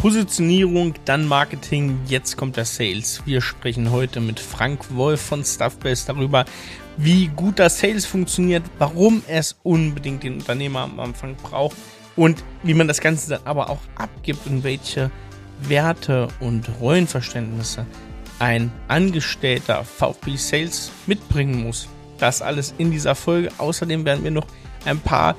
[0.00, 3.20] Positionierung, dann Marketing, jetzt kommt der Sales.
[3.26, 6.46] Wir sprechen heute mit Frank Wolf von Stuffbase darüber,
[6.96, 11.76] wie gut das Sales funktioniert, warum es unbedingt den Unternehmer am Anfang braucht
[12.16, 15.10] und wie man das Ganze dann aber auch abgibt und welche
[15.64, 17.84] Werte und Rollenverständnisse
[18.38, 21.90] ein Angestellter VfB Sales mitbringen muss.
[22.16, 23.50] Das alles in dieser Folge.
[23.58, 24.46] Außerdem werden wir noch
[24.86, 25.36] ein paar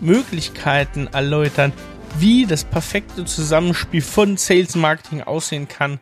[0.00, 1.72] Möglichkeiten erläutern,
[2.18, 5.98] wie das perfekte Zusammenspiel von Sales Marketing aussehen kann.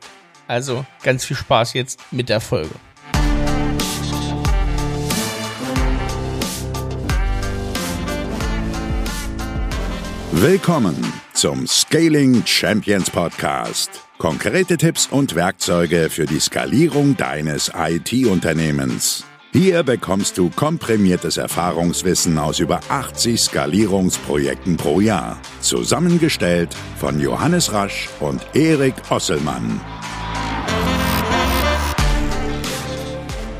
[0.46, 2.74] Also ganz viel Spaß jetzt mit der Folge.
[10.32, 10.96] Willkommen
[11.34, 13.90] zum Scaling Champions Podcast.
[14.18, 19.24] Konkrete Tipps und Werkzeuge für die Skalierung deines IT-Unternehmens.
[19.52, 25.42] Hier bekommst du komprimiertes Erfahrungswissen aus über 80 Skalierungsprojekten pro Jahr.
[25.60, 29.80] Zusammengestellt von Johannes Rasch und Erik Osselmann.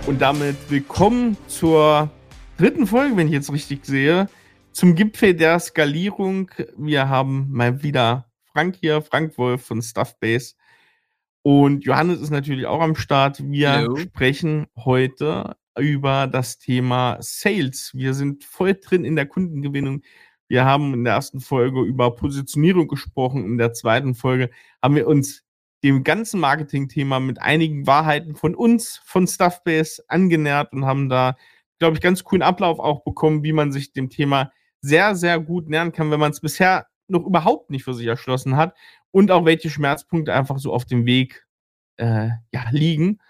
[0.07, 2.09] Und damit willkommen zur
[2.57, 4.29] dritten Folge, wenn ich jetzt richtig sehe,
[4.71, 6.53] zum Gipfel der Skalierung.
[6.79, 10.55] Wir haben mal wieder Frank hier, Frank Wolf von Stuffbase.
[11.43, 13.43] Und Johannes ist natürlich auch am Start.
[13.43, 13.97] Wir Hello.
[13.97, 17.93] sprechen heute über das Thema Sales.
[17.95, 20.03] Wir sind voll drin in der Kundengewinnung.
[20.49, 23.45] Wir haben in der ersten Folge über Positionierung gesprochen.
[23.45, 24.51] In der zweiten Folge
[24.83, 25.45] haben wir uns
[25.83, 31.37] dem ganzen Marketing-Thema mit einigen Wahrheiten von uns, von Stuffbase, angenähert und haben da,
[31.79, 35.69] glaube ich, ganz coolen Ablauf auch bekommen, wie man sich dem Thema sehr, sehr gut
[35.69, 38.77] nähern kann, wenn man es bisher noch überhaupt nicht für sich erschlossen hat
[39.11, 41.47] und auch welche Schmerzpunkte einfach so auf dem Weg
[41.97, 43.21] äh, ja, liegen.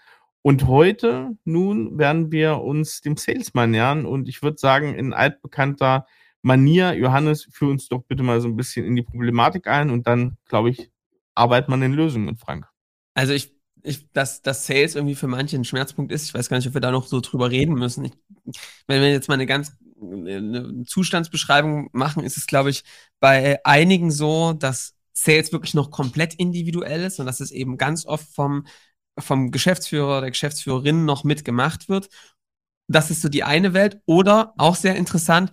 [0.43, 6.07] Und heute nun werden wir uns dem Salesman nähern und ich würde sagen, in altbekannter
[6.41, 10.07] Manier, Johannes, führ uns doch bitte mal so ein bisschen in die Problematik ein und
[10.07, 10.89] dann, glaube ich,
[11.35, 12.67] arbeitet man in Lösungen mit Frank.
[13.13, 13.53] Also ich,
[13.83, 16.73] ich, dass, dass Sales irgendwie für manche ein Schmerzpunkt ist, ich weiß gar nicht, ob
[16.73, 18.05] wir da noch so drüber reden müssen.
[18.05, 18.13] Ich,
[18.87, 22.83] wenn wir jetzt mal eine ganz eine Zustandsbeschreibung machen, ist es, glaube ich,
[23.19, 28.05] bei einigen so, dass Sales wirklich noch komplett individuell ist und dass es eben ganz
[28.05, 28.65] oft vom
[29.17, 32.09] vom Geschäftsführer, der Geschäftsführerin noch mitgemacht wird.
[32.87, 34.01] Das ist so die eine Welt.
[34.05, 35.51] Oder auch sehr interessant,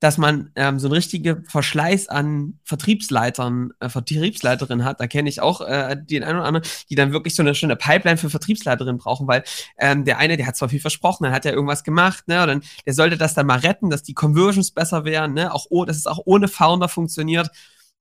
[0.00, 4.98] dass man ähm, so einen richtigen Verschleiß an Vertriebsleitern, äh, Vertriebsleiterinnen hat.
[4.98, 7.76] Da kenne ich auch äh, den einen oder anderen, die dann wirklich so eine schöne
[7.76, 9.44] Pipeline für Vertriebsleiterinnen brauchen, weil
[9.78, 12.48] ähm, der eine, der hat zwar viel versprochen, dann hat er irgendwas gemacht, ne, und
[12.48, 15.84] dann, der sollte das dann mal retten, dass die Conversions besser wären, ne, auch oh,
[15.84, 17.50] dass es auch ohne Founder funktioniert.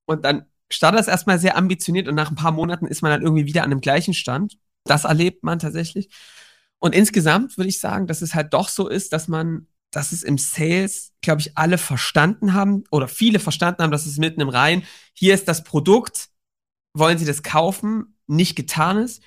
[0.05, 3.21] Und dann startet das erstmal sehr ambitioniert und nach ein paar Monaten ist man dann
[3.23, 4.57] irgendwie wieder an dem gleichen Stand.
[4.85, 6.09] Das erlebt man tatsächlich.
[6.79, 10.23] Und insgesamt würde ich sagen, dass es halt doch so ist, dass man, dass es
[10.23, 14.50] im Sales, glaube ich, alle verstanden haben oder viele verstanden haben, dass es mitten im
[14.50, 16.29] Reihen, hier ist das Produkt,
[16.94, 19.22] wollen Sie das kaufen, nicht getan ist.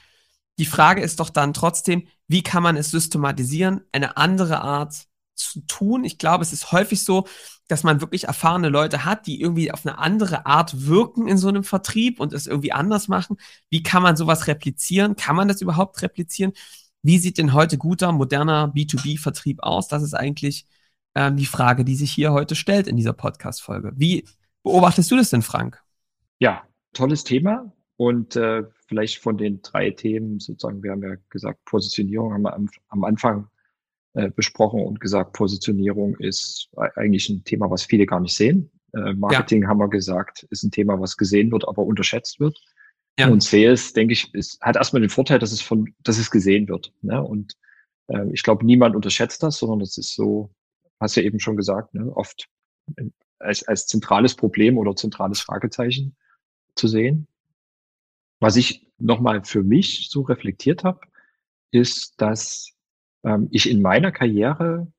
[0.59, 5.61] Die Frage ist doch dann trotzdem, wie kann man es systematisieren, eine andere Art zu
[5.67, 6.05] tun?
[6.05, 7.27] Ich glaube, es ist häufig so,
[7.73, 11.49] dass man wirklich erfahrene Leute hat, die irgendwie auf eine andere Art wirken in so
[11.49, 13.39] einem Vertrieb und es irgendwie anders machen.
[13.71, 15.17] Wie kann man sowas replizieren?
[15.17, 16.53] Kann man das überhaupt replizieren?
[17.03, 19.89] Wie sieht denn heute guter, moderner B2B-Vertrieb aus?
[19.89, 20.67] Das ist eigentlich
[21.15, 23.93] ähm, die Frage, die sich hier heute stellt in dieser Podcast-Folge.
[23.97, 24.25] Wie
[24.63, 25.83] beobachtest du das denn, Frank?
[26.41, 27.73] Ja, tolles Thema.
[27.97, 32.53] Und äh, vielleicht von den drei Themen sozusagen, wir haben ja gesagt, Positionierung haben wir
[32.53, 33.49] am, am Anfang
[34.15, 38.71] äh, besprochen und gesagt, Positionierung ist eigentlich ein Thema, was viele gar nicht sehen.
[38.95, 39.69] Äh, Marketing ja.
[39.69, 42.59] haben wir gesagt, ist ein Thema, was gesehen wird, aber unterschätzt wird.
[43.19, 43.29] Ja.
[43.29, 46.69] Und Sales, denke ich, ist, hat erstmal den Vorteil, dass es von, dass es gesehen
[46.69, 46.93] wird.
[47.03, 47.23] Ne?
[47.23, 47.57] Und
[48.09, 50.51] äh, ich glaube, niemand unterschätzt das, sondern das ist so,
[51.01, 52.11] hast ja eben schon gesagt, ne?
[52.15, 52.49] oft
[53.39, 56.17] als, als zentrales Problem oder zentrales Fragezeichen
[56.75, 57.27] zu sehen.
[58.41, 61.01] Was ich nochmal für mich so reflektiert habe,
[61.71, 62.73] ist, dass
[63.25, 64.93] ähm, ich in meiner Karriere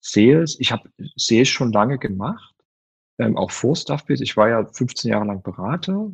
[0.00, 2.54] Sales, ich habe Sales schon lange gemacht,
[3.18, 4.24] ähm, auch vor Stuffbase.
[4.24, 6.10] Ich war ja 15 Jahre lang Berater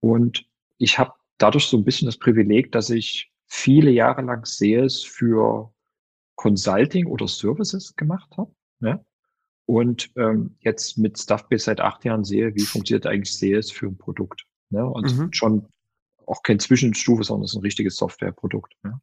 [0.00, 0.44] und
[0.78, 5.72] ich habe dadurch so ein bisschen das Privileg, dass ich viele Jahre lang Sales für
[6.36, 8.52] Consulting oder Services gemacht habe.
[8.80, 9.04] Ne?
[9.66, 13.96] Und ähm, jetzt mit Stuffbase seit acht Jahren sehe, wie funktioniert eigentlich Sales für ein
[13.96, 14.44] Produkt.
[14.70, 14.84] Ne?
[14.84, 15.32] Und mhm.
[15.32, 15.68] schon
[16.26, 18.74] auch kein Zwischenstufe, sondern es ist ein richtiges Softwareprodukt.
[18.82, 19.00] Ne?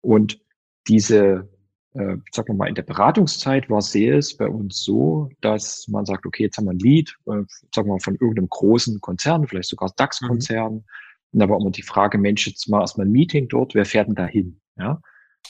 [0.00, 0.40] Und
[0.88, 1.48] diese,
[1.94, 6.26] äh, sagen wir mal, in der Beratungszeit war Sales bei uns so, dass man sagt,
[6.26, 7.44] okay, jetzt haben wir ein Lead, äh,
[7.74, 10.74] sagen wir mal, von irgendeinem großen Konzern, vielleicht sogar DAX-Konzern.
[10.74, 10.84] Mhm.
[11.32, 14.08] Und da war immer die Frage, Mensch, jetzt mal erstmal ein Meeting dort, wer fährt
[14.08, 14.60] denn da hin?
[14.76, 15.00] Ja?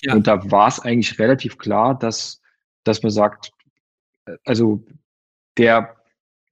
[0.02, 0.14] ja.
[0.14, 2.41] Und da war es eigentlich relativ klar, dass,
[2.84, 3.52] dass man sagt,
[4.26, 4.84] äh, also
[5.56, 5.96] der,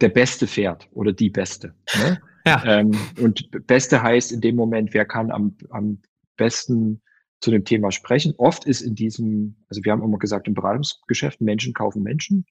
[0.01, 1.75] der Beste fährt oder die Beste.
[1.97, 2.21] Ne?
[2.47, 2.63] Ja.
[2.65, 6.01] Ähm, und Beste heißt in dem Moment, wer kann am, am
[6.37, 7.03] besten
[7.41, 8.35] zu dem Thema sprechen.
[8.39, 12.47] Oft ist in diesem, also wir haben immer gesagt, im Beratungsgeschäft Menschen kaufen Menschen.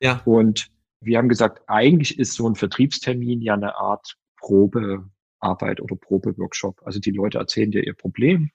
[0.00, 0.22] Ja.
[0.24, 0.70] Und
[1.00, 6.80] wir haben gesagt, eigentlich ist so ein Vertriebstermin ja eine Art Probearbeit oder Probeworkshop.
[6.84, 8.50] Also die Leute erzählen dir ihr Problem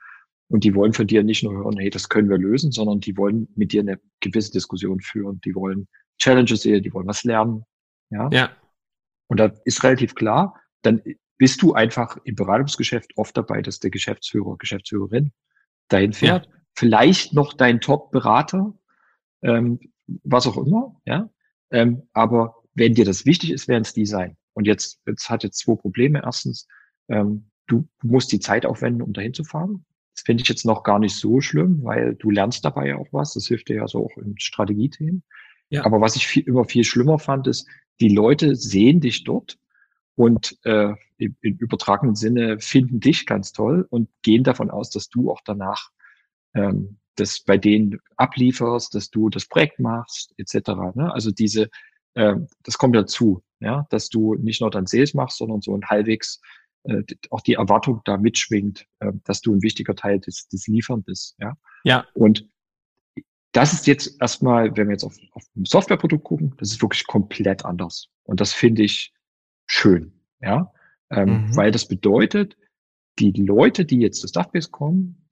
[0.49, 3.17] und die wollen von dir nicht nur hören, hey, das können wir lösen, sondern die
[3.17, 5.41] wollen mit dir eine gewisse Diskussion führen.
[5.41, 5.87] Die wollen
[6.19, 7.63] Challenges sehen, die wollen was lernen.
[8.09, 8.29] Ja.
[8.31, 8.51] ja.
[9.27, 11.01] Und da ist relativ klar, dann
[11.37, 15.31] bist du einfach im Beratungsgeschäft oft dabei, dass der Geschäftsführer, Geschäftsführerin
[15.87, 16.45] dahin fährt.
[16.45, 16.51] Ja.
[16.75, 18.73] Vielleicht noch dein Top-Berater,
[19.41, 19.79] ähm,
[20.23, 21.29] was auch immer, ja.
[21.71, 24.37] Ähm, aber wenn dir das wichtig ist, werden es die sein.
[24.53, 26.21] Und jetzt, jetzt hat jetzt zwei Probleme.
[26.23, 26.67] Erstens,
[27.09, 29.85] ähm, du musst die Zeit aufwenden, um dahin zu fahren.
[30.15, 33.07] Das finde ich jetzt noch gar nicht so schlimm, weil du lernst dabei ja auch
[33.11, 33.33] was.
[33.33, 35.23] Das hilft dir ja so auch in Strategiethemen.
[35.69, 35.85] Ja.
[35.85, 37.67] Aber was ich viel, immer viel schlimmer fand, ist,
[37.99, 39.57] die Leute sehen dich dort
[40.15, 45.09] und äh, im, im übertragenen Sinne finden dich ganz toll und gehen davon aus, dass
[45.09, 45.89] du auch danach
[46.53, 50.69] ähm, das bei denen ablieferst, dass du das Projekt machst, etc.
[50.95, 51.11] Ne?
[51.13, 51.69] Also diese,
[52.15, 55.85] äh, das kommt dazu, ja, dass du nicht nur dann Sales machst, sondern so ein
[55.85, 56.41] halbwegs
[56.83, 61.03] äh, auch die Erwartung da mitschwingt, äh, dass du ein wichtiger Teil des, des Liefern
[61.03, 61.55] bist, ja.
[61.85, 62.05] Ja.
[62.13, 62.47] Und
[63.51, 67.05] das ist jetzt erstmal, wenn wir jetzt auf, auf ein Softwareprodukt gucken, das ist wirklich
[67.05, 68.07] komplett anders.
[68.23, 69.13] Und das finde ich
[69.73, 70.71] schön, ja,
[71.09, 71.55] ähm, mhm.
[71.55, 72.55] weil das bedeutet,
[73.19, 75.23] die Leute, die jetzt zu Stuffbase kommen,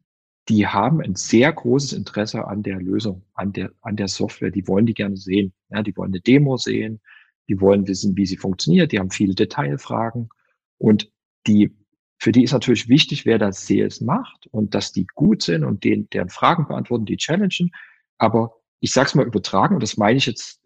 [0.49, 4.51] die haben ein sehr großes Interesse an der Lösung, an der, an der Software.
[4.51, 5.53] Die wollen die gerne sehen.
[5.69, 6.99] Ja, die wollen eine Demo sehen.
[7.47, 8.91] Die wollen wissen, wie sie funktioniert.
[8.91, 10.29] Die haben viele Detailfragen.
[10.77, 11.11] Und
[11.47, 11.75] die,
[12.17, 15.83] für die ist natürlich wichtig, wer das Sales macht und dass die gut sind und
[15.83, 17.71] denen, deren Fragen beantworten, die challengen.
[18.17, 20.61] Aber ich sag's mal übertragen, und das meine ich jetzt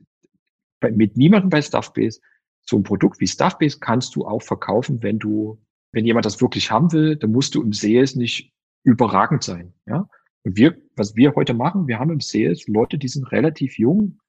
[0.79, 2.21] bei, mit niemandem bei Stuffbase.
[2.65, 6.71] So ein Produkt wie Stuffbase kannst du auch verkaufen, wenn du, wenn jemand das wirklich
[6.71, 8.53] haben will, dann musst du im Sales nicht
[8.83, 9.73] überragend sein.
[9.85, 10.07] Ja?
[10.43, 14.19] Und wir, was wir heute machen, wir haben im Sales Leute, die sind relativ jung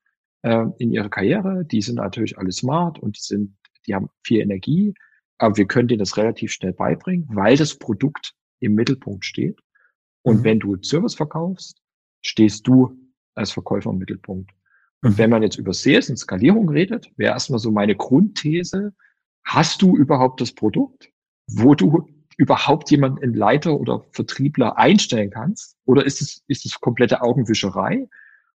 [0.43, 3.57] äh, in ihrer Karriere, die sind natürlich alle smart und die sind,
[3.87, 4.95] die haben viel Energie,
[5.39, 9.61] aber wir können denen das relativ schnell beibringen, weil das Produkt im Mittelpunkt steht.
[10.23, 10.45] Und mhm.
[10.45, 11.81] wenn du Service verkaufst,
[12.23, 12.97] stehst du
[13.35, 14.51] als Verkäufer im Mittelpunkt.
[15.03, 15.19] Und mhm.
[15.19, 18.95] wenn man jetzt über Sales und Skalierung redet, wäre erstmal so meine Grundthese,
[19.45, 21.11] hast du überhaupt das Produkt,
[21.49, 25.77] wo du überhaupt jemanden in Leiter oder Vertriebler einstellen kannst?
[25.85, 28.09] Oder ist es, ist es komplette Augenwischerei?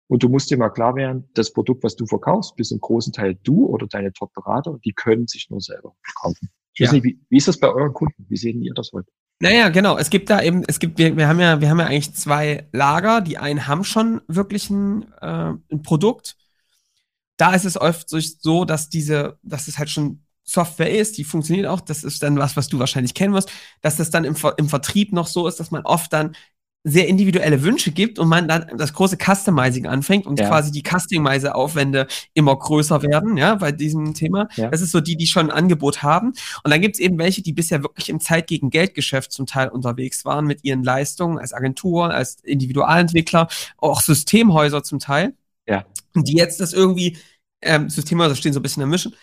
[0.08, 3.12] Und du musst dir mal klar werden, das Produkt, was du verkaufst, bist im großen
[3.12, 6.50] Teil du oder deine Top-Berater, die können sich nur selber verkaufen.
[6.74, 6.86] Ich ja.
[6.86, 8.26] weiß nicht, wie, wie ist das bei euren Kunden?
[8.28, 9.10] Wie sehen ihr das heute?
[9.42, 9.96] Naja, genau.
[9.96, 12.68] Es gibt da eben, es gibt, wir, wir haben ja, wir haben ja eigentlich zwei
[12.72, 13.22] Lager.
[13.22, 16.36] Die einen haben schon wirklich ein, äh, ein Produkt.
[17.38, 21.66] Da ist es oft so, dass diese, dass es halt schon Software ist, die funktioniert
[21.66, 23.50] auch, das ist dann was, was du wahrscheinlich kennen wirst,
[23.82, 26.36] dass das dann im, im Vertrieb noch so ist, dass man oft dann
[26.82, 30.48] sehr individuelle Wünsche gibt und man dann das große Customizing anfängt und ja.
[30.48, 34.48] quasi die Customize-Aufwände immer größer werden, ja, bei diesem Thema.
[34.56, 34.68] Ja.
[34.70, 36.28] Das ist so die, die schon ein Angebot haben.
[36.64, 39.68] Und dann gibt es eben welche, die bisher wirklich im Zeit gegen Geldgeschäft zum Teil
[39.68, 45.34] unterwegs waren mit ihren Leistungen als Agentur, als Individualentwickler, auch Systemhäuser zum Teil.
[45.66, 45.84] Ja.
[46.14, 47.18] Und die jetzt das irgendwie,
[47.60, 49.14] ähm, Systemhäuser stehen so ein bisschen im Mischen,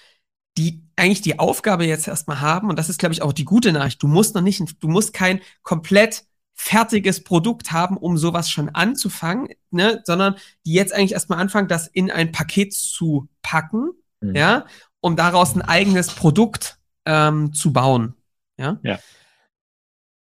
[0.59, 3.71] die eigentlich die Aufgabe jetzt erstmal haben, und das ist, glaube ich, auch die gute
[3.71, 6.23] Nachricht, du musst noch nicht, du musst kein komplett
[6.57, 10.35] fertiges Produkt haben, um sowas schon anzufangen, ne, sondern
[10.65, 14.35] die jetzt eigentlich erstmal anfangen, das in ein Paket zu packen, mhm.
[14.35, 14.65] ja,
[14.99, 18.15] um daraus ein eigenes Produkt ähm, zu bauen.
[18.57, 18.79] Ja?
[18.83, 18.99] ja.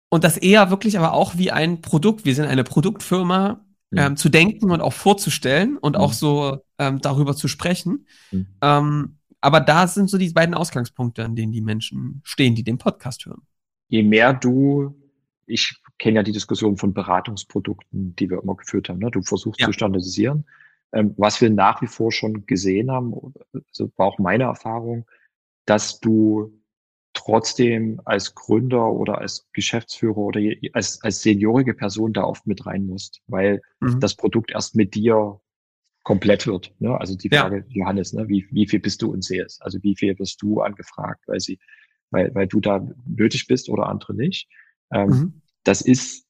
[0.09, 3.97] Und das eher wirklich aber auch wie ein Produkt, wir sind eine Produktfirma, mhm.
[3.97, 6.01] ähm, zu denken und auch vorzustellen und mhm.
[6.01, 8.07] auch so ähm, darüber zu sprechen.
[8.31, 8.47] Mhm.
[8.61, 12.77] Ähm, aber da sind so die beiden Ausgangspunkte, an denen die Menschen stehen, die den
[12.77, 13.41] Podcast hören.
[13.89, 14.96] Je mehr du,
[15.47, 18.99] ich kenne ja die Diskussion von Beratungsprodukten, die wir immer geführt haben.
[18.99, 19.09] Ne?
[19.09, 19.67] Du versuchst ja.
[19.67, 20.45] zu standardisieren.
[20.93, 23.13] Ähm, was wir nach wie vor schon gesehen haben,
[23.53, 25.05] also war auch meine Erfahrung,
[25.65, 26.53] dass du
[27.13, 30.39] trotzdem als Gründer oder als Geschäftsführer oder
[30.73, 33.99] als, als seniorige Person da oft mit rein musst, weil mhm.
[33.99, 35.41] das Produkt erst mit dir
[36.03, 36.73] komplett wird.
[36.79, 36.97] Ne?
[36.97, 37.81] Also die Frage, ja.
[37.81, 38.29] Johannes, ne?
[38.29, 39.59] wie, wie viel bist du in Sales?
[39.61, 41.59] Also wie viel wirst du angefragt, weil sie,
[42.11, 44.47] weil, weil du da nötig bist oder andere nicht.
[44.91, 45.41] Ähm, mhm.
[45.63, 46.25] Das ist,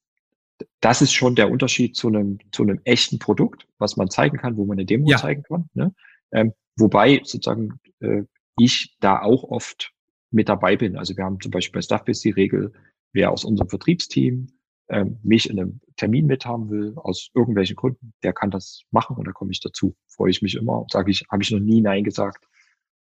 [0.82, 4.58] das ist schon der Unterschied zu einem, zu einem echten Produkt, was man zeigen kann,
[4.58, 5.18] wo man eine Demo ja.
[5.18, 5.70] zeigen kann.
[5.74, 5.94] Ne?
[6.32, 8.24] Ähm, wobei sozusagen äh,
[8.58, 9.94] ich da auch oft
[10.32, 10.98] mit dabei bin.
[10.98, 12.74] Also wir haben zum Beispiel bei Stuffbase die Regel,
[13.14, 14.48] wer aus unserem Vertriebsteam
[14.90, 19.28] ähm, mich in einem Termin mithaben will, aus irgendwelchen Gründen, der kann das machen und
[19.28, 19.96] da komme ich dazu.
[20.08, 20.86] Freue ich mich immer.
[20.92, 22.46] Sage ich, habe ich noch nie Nein gesagt,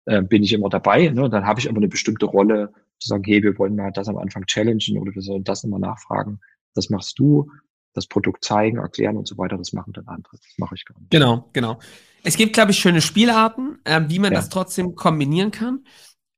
[0.07, 1.09] äh, bin ich immer dabei.
[1.09, 1.25] Ne?
[1.25, 4.09] Und dann habe ich immer eine bestimmte Rolle zu sagen, hey, wir wollen mal das
[4.09, 6.41] am Anfang challengen oder wir sollen das nochmal nachfragen.
[6.75, 7.51] Das machst du,
[7.95, 10.37] das Produkt zeigen, erklären und so weiter, das machen dann andere.
[10.37, 11.11] Das mache ich gar nicht.
[11.11, 11.79] Genau, genau.
[12.23, 14.39] Es gibt, glaube ich, schöne Spielarten, äh, wie man ja.
[14.39, 15.85] das trotzdem kombinieren kann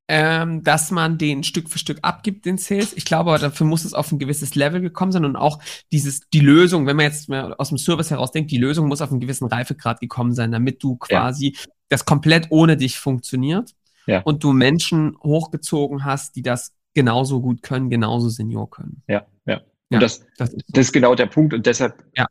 [0.09, 2.93] ähm, dass man den Stück für Stück abgibt, den Sales.
[2.93, 5.59] Ich glaube, aber dafür muss es auf ein gewisses Level gekommen sein und auch
[5.91, 9.01] dieses, die Lösung, wenn man jetzt mal aus dem Service heraus denkt, die Lösung muss
[9.01, 11.73] auf einen gewissen Reifegrad gekommen sein, damit du quasi ja.
[11.89, 13.75] das komplett ohne dich funktioniert
[14.07, 14.21] ja.
[14.23, 19.03] und du Menschen hochgezogen hast, die das genauso gut können, genauso Senior können.
[19.09, 19.59] Ja, ja.
[19.59, 22.27] Und ja, das, das, ist, das ist genau der Punkt und deshalb ja.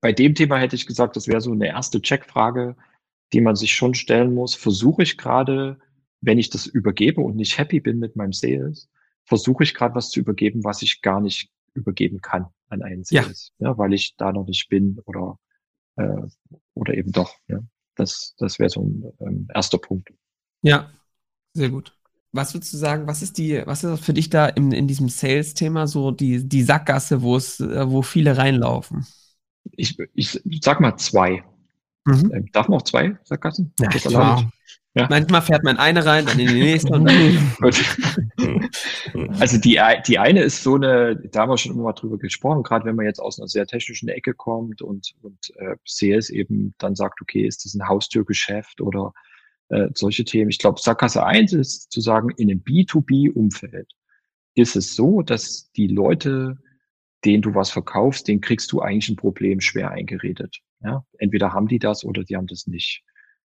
[0.00, 2.76] bei dem Thema hätte ich gesagt, das wäre so eine erste Checkfrage,
[3.32, 4.54] die man sich schon stellen muss.
[4.54, 5.78] Versuche ich gerade
[6.22, 8.88] wenn ich das übergebe und nicht happy bin mit meinem Sales,
[9.24, 13.52] versuche ich gerade was zu übergeben, was ich gar nicht übergeben kann an einen Sales,
[13.58, 13.70] ja.
[13.70, 15.38] ja weil ich da noch nicht bin oder
[15.96, 16.22] äh,
[16.74, 17.34] oder eben doch.
[17.48, 17.58] Ja.
[17.96, 20.10] Das, das wäre so ein ähm, erster Punkt.
[20.62, 20.90] Ja,
[21.54, 21.94] sehr gut.
[22.32, 25.10] Was würdest du sagen, was ist die, was ist für dich da in, in diesem
[25.10, 29.06] Sales-Thema so die, die Sackgasse, wo es, äh, wo viele reinlaufen?
[29.72, 31.44] Ich, ich sag mal zwei.
[32.04, 32.32] Mhm.
[32.34, 33.72] Ähm, darf man auch zwei Sackgassen?
[33.78, 34.50] Ja, klar.
[34.94, 35.06] Ja.
[35.08, 36.92] Manchmal fährt man eine rein, dann in die nächste.
[36.92, 37.08] Und
[39.40, 42.62] also die, die eine ist so eine, da haben wir schon immer mal drüber gesprochen,
[42.62, 46.74] gerade wenn man jetzt aus einer sehr technischen Ecke kommt und, und äh, CS eben
[46.76, 49.14] dann sagt, okay, ist das ein Haustürgeschäft oder
[49.68, 50.50] äh, solche Themen.
[50.50, 53.92] Ich glaube, Sackgasse 1 ist zu sagen, in einem B2B-Umfeld
[54.54, 56.58] ist es so, dass die Leute,
[57.24, 60.58] denen du was verkaufst, denen kriegst du eigentlich ein Problem schwer eingeredet.
[60.82, 61.04] Ja?
[61.18, 63.02] Entweder haben die das oder die haben das nicht.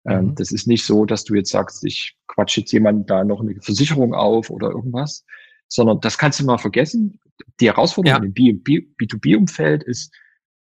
[0.06, 0.34] Ähm, mhm.
[0.36, 3.60] Das ist nicht so, dass du jetzt sagst, ich quatsch jetzt jemand da noch eine
[3.60, 5.24] Versicherung auf oder irgendwas,
[5.68, 7.20] sondern das kannst du mal vergessen.
[7.60, 8.48] Die Herausforderung ja.
[8.48, 10.14] im B2B-Umfeld ist,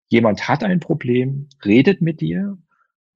[0.09, 2.57] jemand hat ein Problem, redet mit dir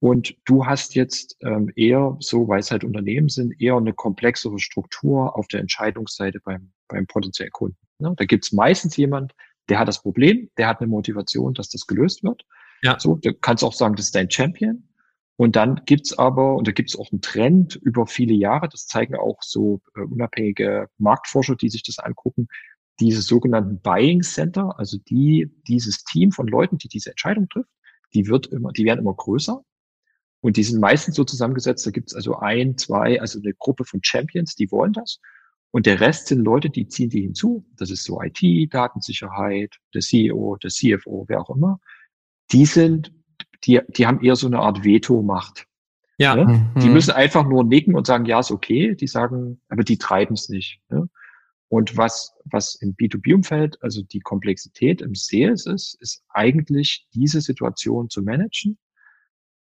[0.00, 4.58] und du hast jetzt ähm, eher, so weil es halt Unternehmen sind, eher eine komplexere
[4.58, 7.78] Struktur auf der Entscheidungsseite beim, beim potenziellen Kunden.
[7.98, 8.14] Ne?
[8.16, 9.34] Da gibt es meistens jemand,
[9.68, 12.44] der hat das Problem, der hat eine Motivation, dass das gelöst wird.
[12.82, 12.98] Ja.
[12.98, 14.84] So, du kannst auch sagen, das ist dein Champion.
[15.36, 19.14] Und dann gibt's aber, und da gibt's auch einen Trend über viele Jahre, das zeigen
[19.14, 22.48] auch so äh, unabhängige Marktforscher, die sich das angucken,
[22.98, 27.70] diese sogenannten Buying Center, also die, dieses Team von Leuten, die diese Entscheidung trifft,
[28.14, 29.62] die wird immer, die werden immer größer.
[30.40, 34.00] Und die sind meistens so zusammengesetzt, da gibt's also ein, zwei, also eine Gruppe von
[34.02, 35.20] Champions, die wollen das.
[35.70, 37.66] Und der Rest sind Leute, die ziehen die hinzu.
[37.76, 41.80] Das ist so IT, Datensicherheit, der CEO, der CFO, wer auch immer.
[42.52, 43.12] Die sind
[43.64, 45.66] die, die haben eher so eine Art Veto-Macht.
[46.18, 46.34] Ja.
[46.34, 46.70] Ne?
[46.74, 46.80] Mhm.
[46.80, 48.94] Die müssen einfach nur nicken und sagen, ja, ist okay.
[48.94, 50.80] Die sagen, aber die treiben es nicht.
[50.88, 51.08] Ne?
[51.68, 58.08] Und was, was im B2B-Umfeld, also die Komplexität im Sales ist, ist eigentlich diese Situation
[58.08, 58.78] zu managen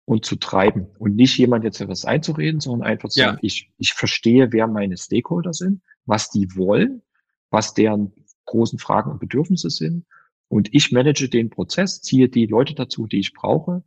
[0.06, 3.26] und zu treiben und nicht jemand jetzt etwas einzureden, sondern einfach zu ja.
[3.26, 7.02] sagen, ich, ich verstehe, wer meine Stakeholder sind, was die wollen,
[7.50, 8.12] was deren
[8.46, 10.06] großen Fragen und Bedürfnisse sind
[10.48, 13.82] und ich manage den Prozess, ziehe die Leute dazu, die ich brauche.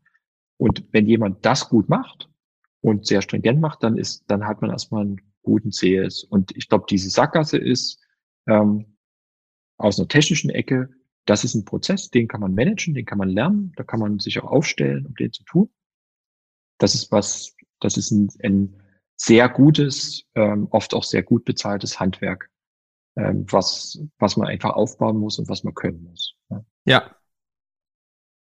[0.57, 2.29] Und wenn jemand das gut macht
[2.81, 6.23] und sehr stringent macht, dann ist, dann hat man erstmal einen guten CS.
[6.23, 8.01] Und ich glaube, diese Sackgasse ist
[8.47, 8.97] ähm,
[9.77, 10.89] aus einer technischen Ecke,
[11.25, 14.19] das ist ein Prozess, den kann man managen, den kann man lernen, da kann man
[14.19, 15.69] sich auch aufstellen, um den zu tun.
[16.79, 18.81] Das ist was, das ist ein, ein
[19.15, 22.50] sehr gutes, ähm, oft auch sehr gut bezahltes Handwerk,
[23.15, 26.36] ähm, was, was man einfach aufbauen muss und was man können muss.
[26.86, 27.15] Ja.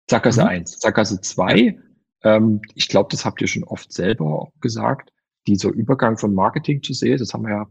[0.09, 0.49] Sackgasse mhm.
[0.49, 0.79] 1.
[0.81, 1.79] Sackgasse 2,
[2.23, 5.11] ähm, ich glaube, das habt ihr schon oft selber gesagt,
[5.47, 7.67] dieser Übergang von Marketing zu Sales, das haben wir ja,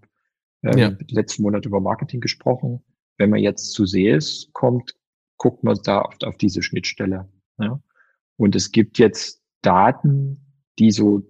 [0.62, 0.96] ähm, ja.
[1.08, 2.82] letzten Monat über Marketing gesprochen.
[3.18, 4.94] Wenn man jetzt zu Sales kommt,
[5.36, 7.28] guckt man da oft auf diese Schnittstelle.
[7.58, 7.80] Ja?
[8.36, 10.43] Und es gibt jetzt Daten,
[10.78, 11.22] die so,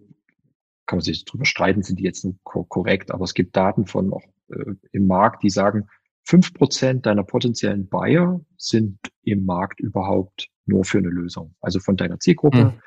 [0.87, 4.25] kann man sich drüber streiten, sind die jetzt korrekt, aber es gibt Daten von auch
[4.49, 5.89] äh, im Markt, die sagen,
[6.23, 11.55] fünf Prozent deiner potenziellen Buyer sind im Markt überhaupt nur für eine Lösung.
[11.61, 12.65] Also von deiner Zielgruppe.
[12.65, 12.81] Mhm.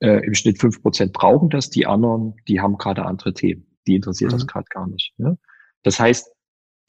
[0.00, 3.66] Äh, Im Schnitt fünf Prozent brauchen das, die anderen, die haben gerade andere Themen.
[3.86, 4.36] Die interessiert mhm.
[4.36, 5.14] das gerade gar nicht.
[5.18, 5.38] Ne?
[5.82, 6.30] Das heißt,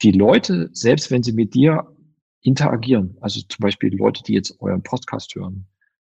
[0.02, 1.94] die Leute, selbst wenn sie mit dir
[2.40, 5.66] interagieren, also zum Beispiel Leute, die jetzt euren Podcast hören,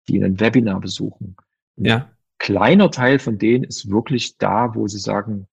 [0.09, 1.37] die ein Webinar besuchen,
[1.77, 2.11] ja.
[2.45, 5.49] Kleiner Teil von denen ist wirklich da, wo sie sagen,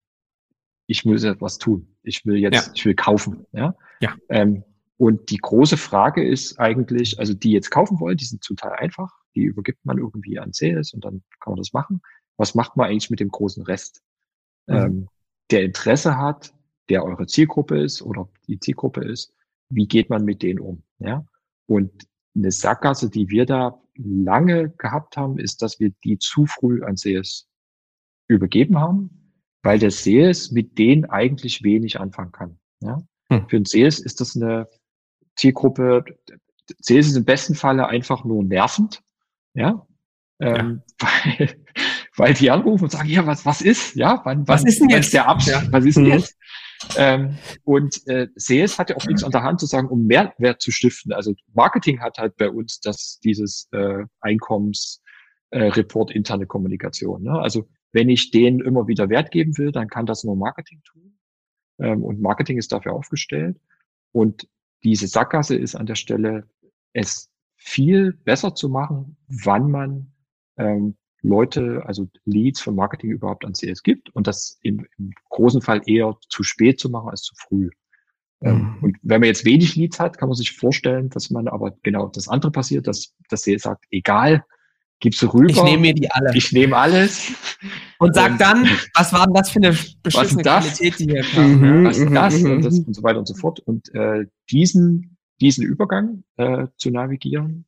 [0.87, 1.95] ich muss etwas tun.
[2.03, 2.73] Ich will jetzt, ja.
[2.75, 3.45] ich will kaufen.
[3.53, 3.77] Ja.
[4.01, 4.13] ja.
[4.27, 4.65] Ähm,
[4.97, 9.09] und die große Frage ist eigentlich, also die jetzt kaufen wollen, die sind total einfach.
[9.35, 12.01] Die übergibt man irgendwie an Sales und dann kann man das machen.
[12.35, 14.03] Was macht man eigentlich mit dem großen Rest?
[14.67, 14.75] Mhm.
[14.75, 15.07] Ähm,
[15.49, 16.53] der Interesse hat,
[16.89, 19.33] der eure Zielgruppe ist oder die Zielgruppe ist,
[19.69, 20.83] wie geht man mit denen um?
[20.99, 21.25] Ja.
[21.67, 22.05] Und
[22.35, 26.95] eine Sackgasse, die wir da lange gehabt haben, ist, dass wir die zu früh an
[26.97, 27.47] Sales
[28.27, 29.21] übergeben haben
[29.63, 32.57] weil der Sales mit denen eigentlich wenig anfangen kann.
[32.81, 33.01] Ja?
[33.29, 33.47] Mhm.
[33.47, 34.67] Für den Sales ist das eine
[35.35, 36.03] Zielgruppe,
[36.79, 39.01] Sales ist im besten Falle einfach nur nervend,
[39.53, 39.85] ja,
[40.39, 41.07] ähm, ja.
[41.37, 41.55] weil,
[42.15, 44.89] weil die anrufen und sagen, ja, was, was ist, ja, wann, was wann, ist denn
[44.89, 45.13] jetzt?
[45.13, 45.71] Der Abschluss, Ja.
[45.71, 46.11] was ist denn Mhm.
[46.11, 46.37] jetzt?
[46.97, 50.61] Ähm, und äh, Sales hat ja auch nichts an der Hand zu sagen, um Mehrwert
[50.61, 51.13] zu stiften.
[51.13, 55.01] Also Marketing hat halt bei uns das dieses äh, Einkommens
[55.51, 57.23] äh, Report interne Kommunikation.
[57.23, 57.39] Ne?
[57.39, 61.17] Also wenn ich denen immer wieder Wert geben will, dann kann das nur Marketing tun.
[61.79, 63.59] Ähm, und Marketing ist dafür aufgestellt.
[64.11, 64.47] Und
[64.83, 66.47] diese Sackgasse ist an der Stelle,
[66.93, 70.13] es viel besser zu machen, wann man
[70.57, 75.61] ähm, Leute, also Leads für Marketing überhaupt an CS gibt und das im, im großen
[75.61, 77.69] Fall eher zu spät zu machen als zu früh.
[78.41, 78.77] Ähm, Mhm.
[78.83, 82.07] Und wenn man jetzt wenig Leads hat, kann man sich vorstellen, dass man aber genau
[82.07, 84.43] das andere passiert, dass das CS sagt, egal,
[84.99, 85.49] gibst du rüber.
[85.49, 86.35] Ich nehme mir die alle.
[86.35, 87.31] ich nehme alles.
[87.99, 90.77] und sag und- dann, was war denn das für eine beschissene das?
[90.77, 91.59] Qualität, die hier kam?
[91.59, 91.85] Mhm.
[91.85, 92.85] Was ist das mhm, und, das mhm.
[92.85, 93.59] und so weiter und so fort.
[93.59, 97.65] Und äh, diesen, diesen Übergang äh, zu navigieren,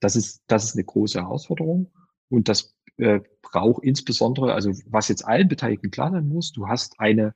[0.00, 1.90] das ist, das ist eine große Herausforderung.
[2.30, 6.98] Und das äh, braucht insbesondere, also was jetzt allen Beteiligten klar sein muss, du hast
[6.98, 7.34] eine,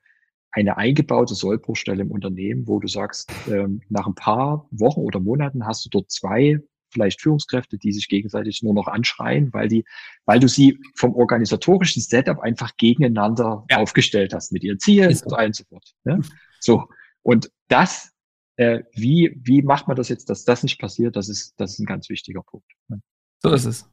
[0.51, 5.67] eine eingebaute Sollbruchstelle im Unternehmen, wo du sagst, ähm, nach ein paar Wochen oder Monaten
[5.67, 6.61] hast du dort zwei
[6.91, 9.85] vielleicht Führungskräfte, die sich gegenseitig nur noch anschreien, weil die,
[10.27, 13.79] weil du sie vom organisatorischen Setup einfach gegeneinander Ja.
[13.79, 15.29] aufgestellt hast mit ihren Zielen und so.
[15.29, 15.93] so und so fort.
[16.05, 16.21] Ne?
[16.61, 16.85] So.
[17.23, 18.13] Und das,
[18.57, 21.17] äh, wie, wie macht man das jetzt, dass das nicht passiert?
[21.17, 22.71] Das ist, das ist ein ganz wichtiger Punkt.
[22.87, 23.01] Ne?
[23.43, 23.91] So ist es.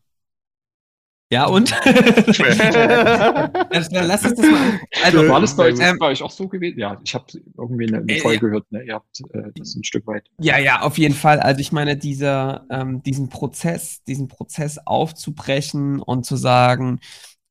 [1.32, 1.74] Ja, und?
[1.86, 1.94] Also,
[3.92, 4.80] dann lass uns das mal.
[5.04, 6.78] Also, War das bei euch, ähm, bei euch auch so gewesen?
[6.78, 7.26] Ja, ich habe
[7.58, 8.84] irgendwie eine, eine Äh, Folge gehört, ne?
[8.84, 10.26] Ihr habt äh, das ein Stück weit.
[10.40, 11.40] Ja, ja, auf jeden Fall.
[11.40, 17.00] Also ich meine, dieser, ähm, diesen Prozess, diesen Prozess aufzubrechen und zu sagen,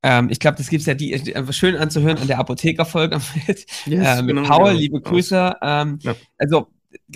[0.02, 4.18] ähm, ich glaube, das gibt's ja die, äh, schön anzuhören an der Apothekerfolge mit, Yes,
[4.18, 4.78] äh, mit genau, Paul, genau.
[4.78, 5.54] liebe Grüße.
[5.62, 6.14] Ähm, Ja.
[6.38, 6.68] Also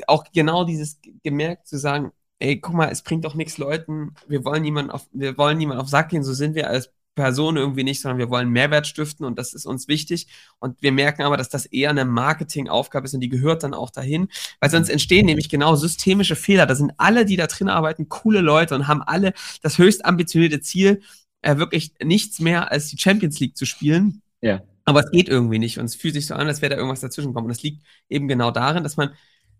[0.06, 4.44] auch genau dieses gemerkt zu sagen, ey, guck mal, es bringt doch nichts Leuten, wir
[4.44, 7.84] wollen niemanden auf, wir wollen niemanden auf Sack gehen, so sind wir als Person irgendwie
[7.84, 10.26] nicht, sondern wir wollen Mehrwert stiften und das ist uns wichtig.
[10.58, 13.90] Und wir merken aber, dass das eher eine Marketingaufgabe ist und die gehört dann auch
[13.90, 14.28] dahin,
[14.60, 16.66] weil sonst entstehen nämlich genau systemische Fehler.
[16.66, 19.32] Da sind alle, die da drin arbeiten, coole Leute und haben alle
[19.62, 21.02] das höchst ambitionierte Ziel,
[21.42, 24.22] äh, wirklich nichts mehr als die Champions League zu spielen.
[24.40, 24.62] Ja.
[24.84, 27.00] Aber es geht irgendwie nicht und es fühlt sich so an, als wäre da irgendwas
[27.00, 27.46] dazwischen gekommen.
[27.46, 29.10] Und das liegt eben genau darin, dass man,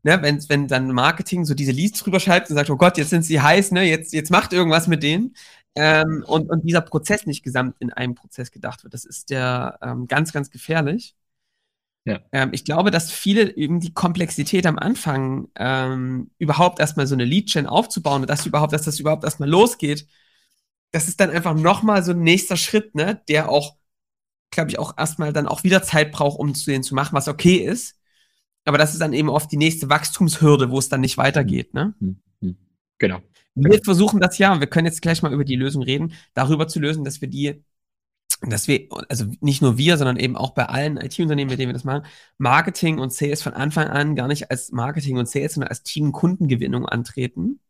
[0.04, 3.10] ne, wenn, wenn dann Marketing so diese Leads drüber schreibt und sagt, oh Gott, jetzt
[3.10, 5.34] sind sie heiß, ne, jetzt, jetzt macht irgendwas mit denen.
[5.76, 8.94] Ähm, und, und dieser Prozess nicht gesamt in einem Prozess gedacht wird.
[8.94, 11.16] Das ist der ähm, ganz, ganz gefährlich.
[12.04, 12.20] Ja.
[12.32, 17.24] Ähm, ich glaube, dass viele eben die Komplexität am Anfang ähm, überhaupt erstmal so eine
[17.24, 20.06] Lead-Chain aufzubauen und dass überhaupt, dass das überhaupt erstmal losgeht,
[20.92, 23.76] das ist dann einfach nochmal so ein nächster Schritt, ne, der auch,
[24.50, 27.26] glaube ich, auch erstmal dann auch wieder Zeit braucht, um zu den zu machen, was
[27.28, 27.98] okay ist.
[28.64, 31.94] Aber das ist dann eben oft die nächste Wachstumshürde, wo es dann nicht weitergeht, ne?
[32.00, 32.56] Hm, hm.
[32.98, 33.20] Genau.
[33.54, 36.66] Wir versuchen das ja, und wir können jetzt gleich mal über die Lösung reden, darüber
[36.66, 37.62] zu lösen, dass wir die,
[38.42, 41.74] dass wir, also nicht nur wir, sondern eben auch bei allen IT-Unternehmen, mit denen wir
[41.74, 45.68] das machen, Marketing und Sales von Anfang an gar nicht als Marketing und Sales, sondern
[45.68, 47.60] als Team-Kundengewinnung antreten.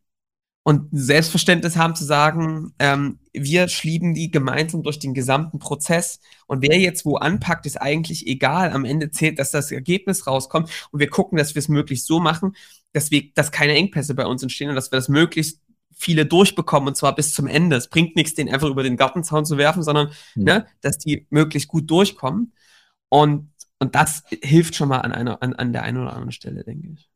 [0.67, 6.19] Und Selbstverständnis haben zu sagen, ähm, wir schlieben die gemeinsam durch den gesamten Prozess.
[6.47, 8.71] Und wer jetzt wo anpackt, ist eigentlich egal.
[8.71, 10.71] Am Ende zählt, dass das Ergebnis rauskommt.
[10.89, 12.55] Und wir gucken, dass wir es möglichst so machen,
[12.93, 15.61] dass, wir, dass keine Engpässe bei uns entstehen und dass wir das möglichst
[15.93, 17.75] viele durchbekommen und zwar bis zum Ende.
[17.75, 20.43] Es bringt nichts, den einfach über den Gartenzaun zu werfen, sondern Hm.
[20.45, 22.53] ne, dass die möglichst gut durchkommen.
[23.09, 26.63] Und, und das hilft schon mal an, einer, an, an der einen oder anderen Stelle,
[26.63, 27.07] denke ich.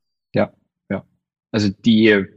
[1.51, 2.27] Also die,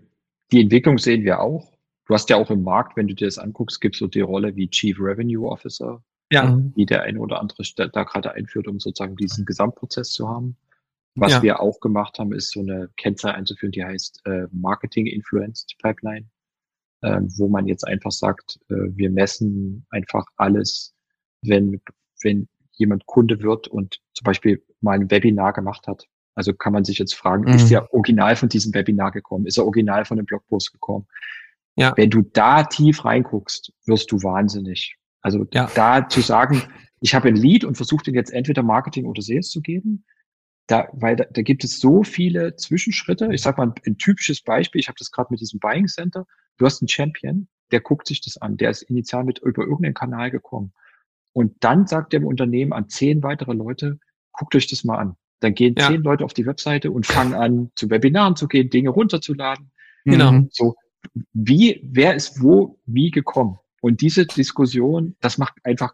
[0.53, 1.73] die Entwicklung sehen wir auch.
[2.07, 4.21] Du hast ja auch im Markt, wenn du dir das anguckst, gibt es so die
[4.21, 6.57] Rolle wie Chief Revenue Officer, Ja.
[6.77, 10.57] die der eine oder andere da gerade einführt, um sozusagen diesen Gesamtprozess zu haben.
[11.15, 11.43] Was Ja.
[11.43, 16.27] wir auch gemacht haben, ist so eine Kennzahl einzuführen, die heißt äh, Marketing Influenced Pipeline,
[17.03, 20.95] äh, wo man jetzt einfach sagt, äh, wir messen einfach alles,
[21.43, 21.81] wenn,
[22.23, 26.07] wenn jemand Kunde wird und zum Beispiel mal ein Webinar gemacht hat.
[26.35, 27.55] Also kann man sich jetzt fragen, Mhm.
[27.55, 29.47] ist der original von diesem Webinar gekommen?
[29.47, 31.07] Ist er original von dem Blogpost gekommen?
[31.77, 31.93] Ja.
[31.97, 34.97] Wenn du da tief reinguckst, wirst du wahnsinnig.
[35.21, 35.71] Also Ja.
[35.75, 36.63] da zu sagen,
[37.01, 40.05] ich habe ein Lead und versuche den jetzt entweder Marketing oder Sales zu geben,
[40.69, 43.29] da, weil da, da gibt es so viele Zwischenschritte.
[43.33, 46.27] Ich sag mal ein, ein typisches Beispiel, ich habe das gerade mit diesem Buying Center.
[46.57, 49.95] Du hast einen Champion, der guckt sich das an, der ist initial mit über irgendeinen
[49.95, 50.73] Kanal gekommen.
[51.33, 53.99] Und dann sagt der im Unternehmen an zehn weitere Leute,
[54.33, 55.17] guckt euch das mal an.
[55.43, 55.89] Dann gehen Ja.
[55.89, 59.71] zehn Leute auf die Webseite und fangen an, zu Webinaren zu gehen, Dinge runterzuladen.
[60.05, 60.33] Genau.
[60.33, 60.49] Mhm.
[60.53, 60.77] So,
[61.33, 63.59] wie, wer ist wo, wie gekommen?
[63.81, 65.93] Und diese Diskussion, das macht einfach,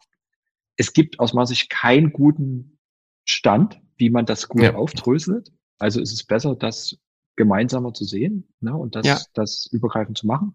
[0.76, 2.78] es gibt aus meiner Sicht keinen guten
[3.24, 4.74] Stand, wie man das gut Ja.
[4.74, 5.50] aufdröselt.
[5.78, 6.98] Also ist es besser, das
[7.36, 9.18] gemeinsamer zu sehen ne, und das, Ja.
[9.32, 10.52] das übergreifend zu machen.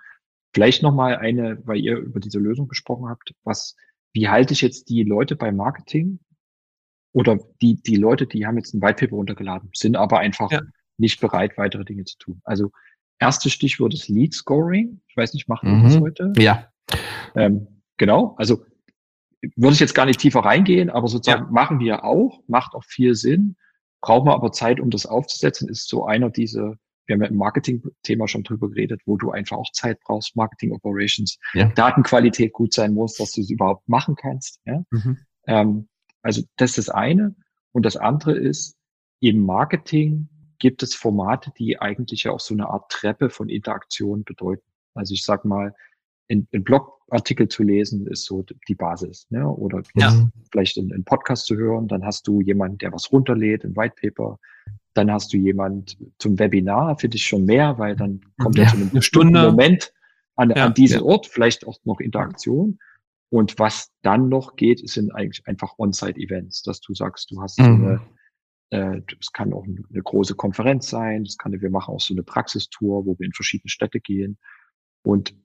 [0.53, 3.75] Vielleicht nochmal eine, weil ihr über diese Lösung gesprochen habt, was,
[4.13, 6.19] wie halte ich jetzt die Leute beim Marketing
[7.13, 10.61] oder die, die Leute, die haben jetzt ein White Paper runtergeladen, sind aber einfach Ja.
[10.97, 12.41] nicht bereit, weitere Dinge zu tun.
[12.43, 12.71] Also
[13.19, 15.01] erstes Stichwort ist Lead Scoring.
[15.07, 16.01] Ich weiß nicht, machen wir das Mhm.
[16.01, 16.33] heute?
[16.37, 16.67] Ja.
[17.35, 18.65] Ähm, genau, also
[19.55, 23.13] würde ich jetzt gar nicht tiefer reingehen, aber sozusagen machen wir auch, macht auch viel
[23.15, 23.55] Sinn,
[24.01, 27.35] brauchen wir aber Zeit, um das aufzusetzen, ist so einer dieser, wir haben ja im
[27.37, 31.65] Marketing-Thema schon drüber geredet, wo du einfach auch Zeit brauchst, Marketing Operations, Ja.
[31.69, 34.59] Datenqualität gut sein muss, dass du es überhaupt machen kannst.
[34.65, 34.83] Ja?
[34.91, 35.17] Mhm.
[35.47, 35.87] Ähm,
[36.23, 37.35] also das ist das eine.
[37.71, 38.75] Und das andere ist,
[39.19, 40.27] im Marketing
[40.59, 44.63] gibt es Formate, die eigentlich ja auch so eine Art Treppe von Interaktion bedeuten.
[44.95, 45.73] Also ich sag mal,
[46.27, 49.27] in, in Blogartikel zu lesen ist so die Basis.
[49.29, 49.47] Ne?
[49.47, 50.29] Oder Ja.
[50.51, 53.95] vielleicht in, in Podcast zu hören, dann hast du jemanden, der was runterlädt, ein White
[54.01, 54.39] Paper.
[54.93, 58.69] Dann hast du jemand zum Webinar, finde ich schon mehr, weil dann kommt Ja, er
[58.69, 59.33] zu einem eine bestimmten.
[59.41, 59.91] Moment
[60.35, 61.03] an, Ja, an diesen ja.
[61.05, 62.79] Ort, vielleicht auch noch Interaktion.
[63.33, 67.63] Und was dann noch geht, sind eigentlich einfach On-Site-Events, dass du sagst, du hast so
[67.63, 67.99] Mhm.
[68.69, 72.13] eine, äh, es kann auch eine, große Konferenz sein, es kann, wir machen auch so
[72.13, 74.37] eine Praxistour, wo wir in verschiedene Städte gehen.
[75.01, 75.35] Und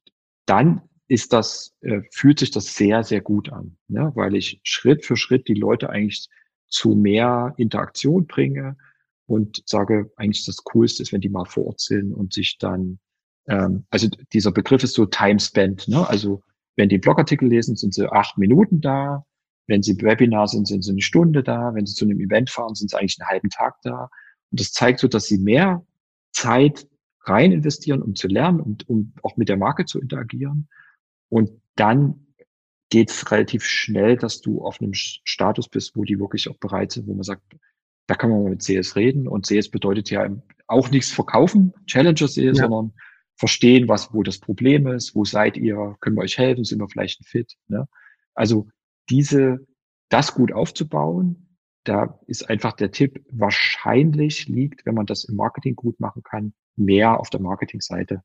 [0.44, 4.12] dann ist das, äh, fühlt sich das sehr, sehr gut an, ne?
[4.14, 6.28] weil ich Schritt für Schritt die Leute eigentlich
[6.66, 8.76] zu mehr Interaktion bringe
[9.24, 12.98] und sage, eigentlich das Coolste ist, wenn die mal vor Ort sind und sich dann,
[13.46, 16.06] ähm, also dieser Begriff ist so Time Spent, ne?
[16.06, 16.42] also
[16.78, 19.26] wenn die Blogartikel lesen, sind sie acht Minuten da,
[19.66, 22.74] wenn sie Webinar sind, sind sie eine Stunde da, wenn sie zu einem Event fahren,
[22.76, 24.08] sind sie eigentlich einen halben Tag da.
[24.50, 25.84] Und das zeigt so, dass sie mehr
[26.30, 26.86] Zeit
[27.24, 30.68] rein investieren, um zu lernen und um auch mit der Marke zu interagieren.
[31.28, 32.28] Und dann
[32.90, 36.92] geht es relativ schnell, dass du auf einem Status bist, wo die wirklich auch bereit
[36.92, 37.42] sind, wo man sagt,
[38.06, 39.26] da kann man mal mit CS reden.
[39.26, 40.30] Und CS bedeutet ja
[40.68, 42.54] auch nichts verkaufen, Challenger CS, Ja.
[42.54, 42.92] sondern
[43.38, 46.88] verstehen, was, wo das Problem ist, wo seid ihr, können wir euch helfen, sind wir
[46.88, 47.54] vielleicht ein Fit.
[47.68, 47.88] Ne?
[48.34, 48.68] Also
[49.08, 49.66] diese,
[50.08, 55.76] das gut aufzubauen, da ist einfach der Tipp, wahrscheinlich liegt, wenn man das im Marketing
[55.76, 58.22] gut machen kann, mehr auf der Marketingseite.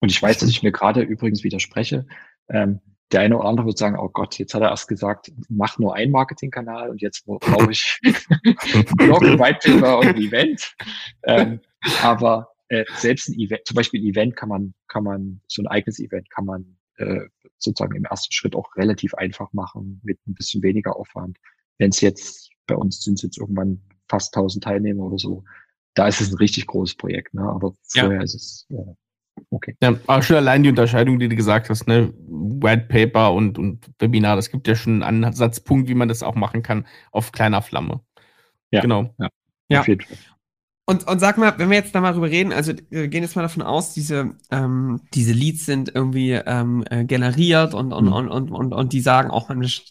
[0.00, 2.06] Und ich weiß, dass ich mir gerade übrigens widerspreche.
[2.48, 2.80] Ähm,
[3.12, 5.94] der eine oder andere wird sagen, oh Gott, jetzt hat er erst gesagt, mach nur
[5.94, 8.00] einen Marketingkanal und jetzt brauche ich
[8.96, 10.74] Blog, ein White Paper und ein Event.
[11.22, 11.60] Ähm,
[12.02, 15.66] aber äh, selbst ein Event, zum Beispiel ein Event kann man, kann man, so ein
[15.66, 17.20] eigenes Event kann man äh,
[17.58, 21.38] sozusagen im ersten Schritt auch relativ einfach machen, mit ein bisschen weniger Aufwand.
[21.78, 25.44] Wenn es jetzt, bei uns sind es jetzt irgendwann fast 1000 Teilnehmer oder so,
[25.94, 27.42] da ist es ein richtig großes Projekt, ne?
[27.42, 28.04] aber Ja.
[28.04, 28.94] vorher ist es äh,
[29.50, 29.76] okay.
[29.82, 33.90] Ja, aber schon allein die Unterscheidung, die du gesagt hast, ne, White Paper und, und
[33.98, 37.62] Webinar, das gibt ja schon einen Ansatzpunkt, wie man das auch machen kann auf kleiner
[37.62, 38.00] Flamme.
[38.70, 38.80] Ja.
[38.80, 39.14] Genau.
[39.68, 39.80] Ja.
[39.80, 40.16] Auf jeden Fall.
[40.86, 43.36] Und, und sag mal, wenn wir jetzt da mal drüber reden, also wir gehen jetzt
[43.36, 48.12] mal davon aus, diese, ähm, diese Leads sind irgendwie ähm, äh, generiert und, und, Mhm.
[48.12, 49.48] und, und, und, und die sagen auch,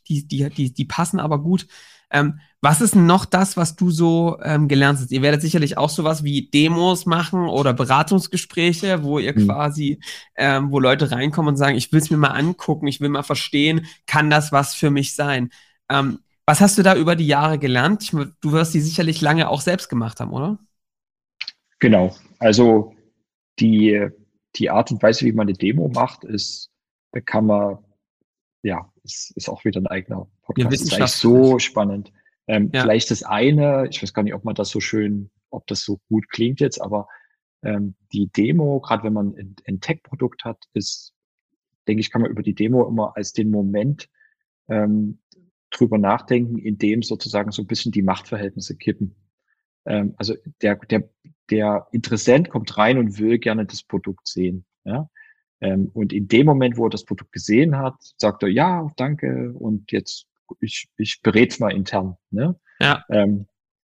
[0.07, 1.65] die, die, die, die passen aber gut.
[2.11, 5.11] Ähm, was ist denn noch das, was du so ähm, gelernt hast?
[5.11, 9.47] Ihr werdet sicherlich auch sowas wie Demos machen oder Beratungsgespräche, wo ihr Mhm.
[9.47, 9.99] quasi,
[10.35, 13.23] ähm, wo Leute reinkommen und sagen, ich will es mir mal angucken, ich will mal
[13.23, 15.49] verstehen, kann das was für mich sein?
[15.89, 18.03] Ähm, was hast du da über die Jahre gelernt?
[18.03, 20.59] Ich, du wirst die sicherlich lange auch selbst gemacht haben, oder?
[21.79, 22.15] Genau.
[22.39, 22.95] Also
[23.59, 24.07] die,
[24.55, 26.71] die Art und Weise, wie man eine Demo macht, ist,
[27.11, 27.77] da kann man,
[28.63, 30.73] ja, ist, ist auch wieder ein eigener Podcast.
[30.73, 32.11] Das ist eigentlich so spannend.
[32.47, 32.81] Ähm, Ja.
[32.81, 35.99] Vielleicht das eine, ich weiß gar nicht, ob man das so schön, ob das so
[36.09, 37.07] gut klingt jetzt, aber
[37.63, 41.13] ähm, die Demo, gerade wenn man ein, ein Tech-Produkt hat, ist,
[41.87, 44.09] denke ich, kann man über die Demo immer als den Moment
[44.67, 45.19] ähm,
[45.69, 49.15] drüber nachdenken, in dem sozusagen so ein bisschen die Machtverhältnisse kippen.
[49.85, 51.09] Ähm, also der, der,
[51.49, 54.65] der Interessent kommt rein und will gerne das Produkt sehen.
[54.85, 55.09] Ja?
[55.61, 59.53] Ähm, und in dem Moment, wo er das Produkt gesehen hat, sagt er, ja, danke,
[59.53, 60.27] und jetzt,
[60.59, 62.17] ich, ich berät mal intern.
[62.31, 62.59] Ne?
[62.79, 63.03] Ja.
[63.09, 63.47] Ähm,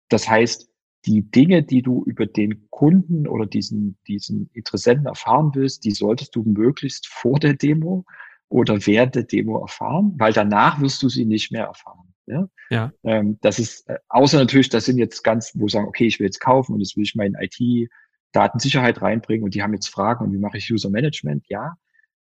[0.09, 0.69] das heißt,
[1.05, 6.35] die Dinge, die du über den Kunden oder diesen, diesen Interessenten erfahren willst, die solltest
[6.35, 8.05] du möglichst vor der Demo
[8.47, 12.12] oder während der Demo erfahren, weil danach wirst du sie nicht mehr erfahren.
[12.25, 12.47] Ja.
[12.69, 12.91] Ja.
[13.03, 16.25] Ähm, das ist, äh, außer natürlich, das sind jetzt ganz, wo sagen, okay, ich will
[16.25, 17.89] jetzt kaufen und jetzt will ich meine IT
[18.31, 21.45] Datensicherheit reinbringen und die haben jetzt Fragen und wie mache ich User Management?
[21.49, 21.75] Ja.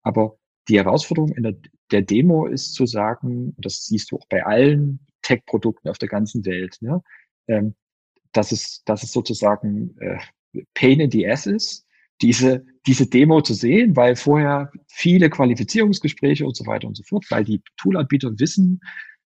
[0.01, 1.55] Aber die Herausforderung in der,
[1.91, 6.09] der Demo ist zu sagen, und das siehst du auch bei allen Tech-Produkten auf der
[6.09, 7.01] ganzen Welt, ne,
[7.47, 7.75] ähm,
[8.31, 10.17] dass es, dass es sozusagen äh,
[10.73, 11.85] Pain in the Ass ist,
[12.21, 17.25] diese, diese Demo zu sehen, weil vorher viele Qualifizierungsgespräche und so weiter und so fort,
[17.29, 18.81] weil die Toolanbieter wissen,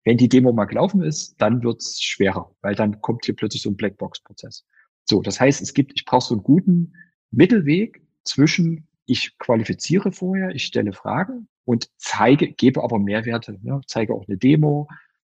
[0.09, 3.69] wenn die Demo mal gelaufen ist, dann wird's schwerer, weil dann kommt hier plötzlich so
[3.69, 4.65] ein Blackbox-Prozess.
[5.05, 6.93] So, das heißt, es gibt, ich brauche so einen guten
[7.29, 13.81] Mittelweg zwischen, ich qualifiziere vorher, ich stelle Fragen und zeige, gebe aber Mehrwerte, ne?
[13.85, 14.87] zeige auch eine Demo,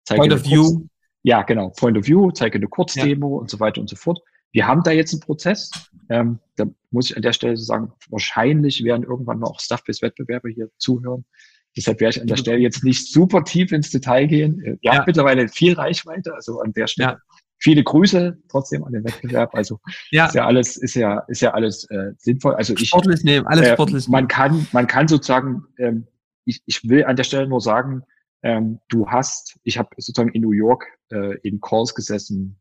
[0.05, 0.87] zeige Point of Kurz, View.
[1.23, 3.41] Ja, genau, Point of View, zeige eine Kurzdemo ja.
[3.41, 4.21] und so weiter und so fort.
[4.53, 5.71] Wir haben da jetzt einen Prozess.
[6.11, 11.25] Ähm, da muss ich an der Stelle sagen, wahrscheinlich werden irgendwann noch Stuff-Based-Wettbewerbe hier zuhören.
[11.77, 14.61] Deshalb werde ich an der Stelle jetzt nicht super tief ins Detail gehen.
[14.63, 14.95] Wir ja.
[14.95, 17.11] haben mittlerweile viel Reichweite, also an der Stelle.
[17.11, 17.19] Ja.
[17.59, 19.55] Viele Grüße trotzdem an den Wettbewerb.
[19.55, 20.27] Also ja.
[20.27, 22.55] ist ja alles, ist ja, ist ja alles äh, sinnvoll.
[22.55, 24.09] Also ich, sportlich nehmen, alles äh, sportlich.
[24.09, 26.07] Man kann, man kann sozusagen, ähm,
[26.45, 28.03] ich, ich will an der Stelle nur sagen,
[28.43, 32.59] ähm, du hast, ich habe sozusagen in New York äh, in Calls gesessen,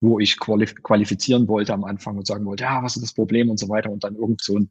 [0.00, 3.50] wo ich qualif qualifizieren wollte am Anfang und sagen wollte, ja, was ist das Problem
[3.50, 4.70] und so weiter und dann irgend so ein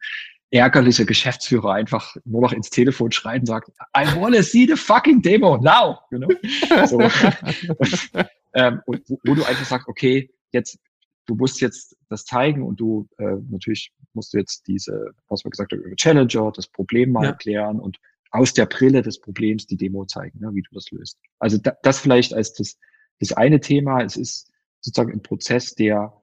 [0.51, 5.21] ärgerlicher Geschäftsführer einfach nur noch ins Telefon schreit und sagt, I wanna see the fucking
[5.21, 6.29] demo now, you know?
[6.88, 6.97] So.
[6.97, 8.12] und,
[8.53, 10.79] ähm, und wo, wo, du einfach sagst, okay, jetzt,
[11.25, 15.51] du musst jetzt das zeigen und du, äh, natürlich musst du jetzt diese, was wir
[15.51, 17.29] gesagt haben, über Challenger, das Problem mal ja.
[17.31, 17.97] erklären und
[18.31, 21.17] aus der Brille des Problems die Demo zeigen, ne, wie du das löst.
[21.39, 22.77] Also da, das vielleicht als das,
[23.19, 24.01] das eine Thema.
[24.01, 26.13] Es ist sozusagen ein Prozess, der,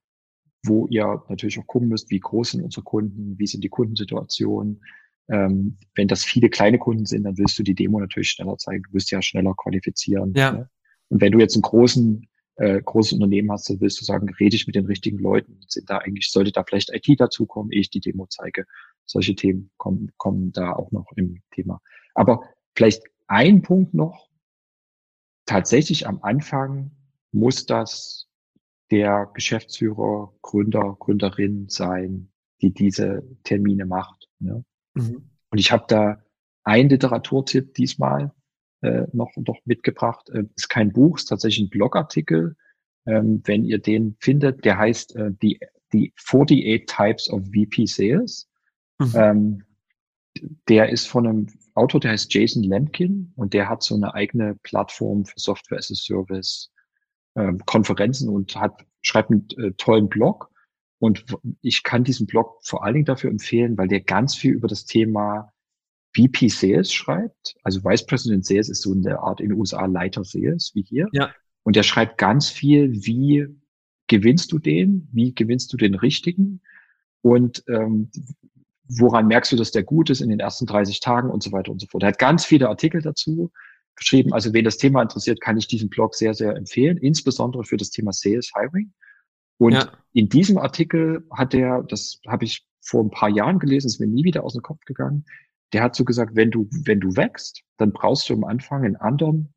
[0.64, 4.83] wo ihr natürlich auch gucken müsst, wie groß sind unsere Kunden, wie sind die Kundensituationen.
[5.29, 8.83] Ähm, wenn das viele kleine Kunden sind, dann willst du die Demo natürlich schneller zeigen.
[8.85, 10.33] Du wirst ja schneller qualifizieren.
[10.35, 10.53] Ja.
[10.53, 10.70] Ne?
[11.09, 14.57] Und wenn du jetzt einen großen äh, großes Unternehmen hast, dann willst du sagen, rede
[14.57, 17.90] ich mit den richtigen Leuten, sind da eigentlich, sollte da vielleicht IT dazukommen, ehe ich
[17.90, 18.66] die Demo zeige.
[19.07, 21.81] Solche Themen kommen, kommen da auch noch im Thema.
[22.14, 22.42] Aber
[22.74, 24.29] vielleicht ein Punkt noch.
[25.46, 26.92] Tatsächlich am Anfang
[27.33, 28.29] muss das
[28.94, 32.30] der Geschäftsführer, Gründer, Gründerin sein,
[32.62, 34.28] die diese Termine macht.
[34.38, 34.64] Ne?
[34.94, 35.30] Mhm.
[35.50, 36.22] Und ich habe da
[36.62, 38.33] einen Literaturtipp diesmal
[38.83, 40.30] äh, noch, noch mitgebracht.
[40.30, 42.54] Äh, ist kein Buch, ist tatsächlich ein Blogartikel.
[43.04, 45.59] Ähm, wenn ihr den findet, der heißt äh, die,
[45.92, 48.48] die 48 Types of VP Sales.
[49.00, 49.12] Mhm.
[49.16, 49.64] Ähm,
[50.68, 54.54] der ist von einem Autor, der heißt Jason Lemkin und der hat so eine eigene
[54.62, 56.70] Plattform für Software as a Service,
[57.36, 60.50] ähm, Konferenzen und hat, schreibt einen äh, tollen Blog.
[60.98, 61.24] Und
[61.60, 64.86] ich kann diesen Blog vor allen Dingen dafür empfehlen, weil der ganz viel über das
[64.86, 65.52] Thema
[66.16, 67.56] VP Sales schreibt.
[67.62, 71.08] Also Vice President Sales ist so eine Art in den USA Leiter Sales wie hier.
[71.12, 71.30] Ja.
[71.64, 73.46] Und der schreibt ganz viel, wie
[74.06, 76.60] gewinnst du den, wie gewinnst du den richtigen
[77.22, 78.10] und ähm,
[78.86, 81.72] woran merkst du, dass der gut ist in den ersten 30 Tagen und so weiter
[81.72, 82.02] und so fort.
[82.02, 83.50] Er hat ganz viele Artikel dazu
[83.96, 84.33] geschrieben.
[84.33, 87.90] Also wen das Thema interessiert, kann ich diesen Blog sehr, sehr empfehlen, insbesondere für das
[87.90, 88.92] Thema Sales Hiring.
[89.59, 89.92] Und ja.
[90.12, 94.07] in diesem Artikel hat er, das habe ich vor ein paar Jahren gelesen, ist mir
[94.07, 95.24] nie wieder aus dem Kopf gegangen,
[95.72, 98.96] der hat so gesagt, wenn du, wenn du wächst, dann brauchst du am Anfang einen
[98.96, 99.52] anderen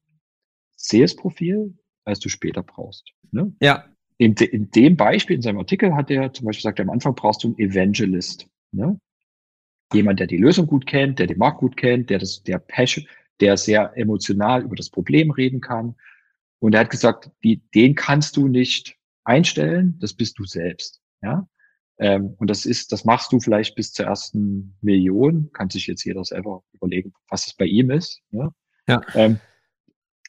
[0.75, 3.11] Sales-Profil, als du später brauchst.
[3.31, 3.53] Ne?
[3.61, 3.85] Ja.
[4.17, 7.13] In, de, in dem Beispiel, in seinem Artikel hat er zum Beispiel gesagt, am Anfang
[7.13, 8.47] brauchst du einen Evangelist.
[8.71, 8.99] Ne?
[9.93, 13.05] Jemand, der die Lösung gut kennt, der den Markt gut kennt, der das, der Passion,
[13.39, 15.95] der sehr emotional über das Problem reden kann.
[16.59, 21.01] Und er hat gesagt, die, den kannst du nicht einstellen, das bist du selbst.
[21.21, 21.47] Ja?
[21.99, 25.51] Ähm, und das ist, das machst du vielleicht bis zur ersten Million.
[25.53, 28.21] Kann sich jetzt jeder selber überlegen, was es bei ihm ist.
[28.31, 28.51] Ja.
[28.87, 29.01] ja.
[29.15, 29.39] Ähm,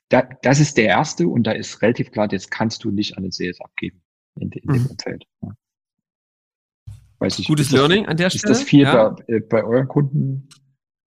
[0.09, 3.23] da, das ist der erste und da ist relativ klar, jetzt kannst du nicht an
[3.23, 4.03] den Sales abgeben
[4.37, 4.87] in, in dem mhm.
[4.87, 5.25] Umfeld.
[5.43, 5.51] Ja.
[7.19, 8.53] Weiß ich, Gutes Learning das, an der Stelle.
[8.53, 9.11] Ist das viel ja.
[9.11, 10.49] bei, äh, bei euren Kunden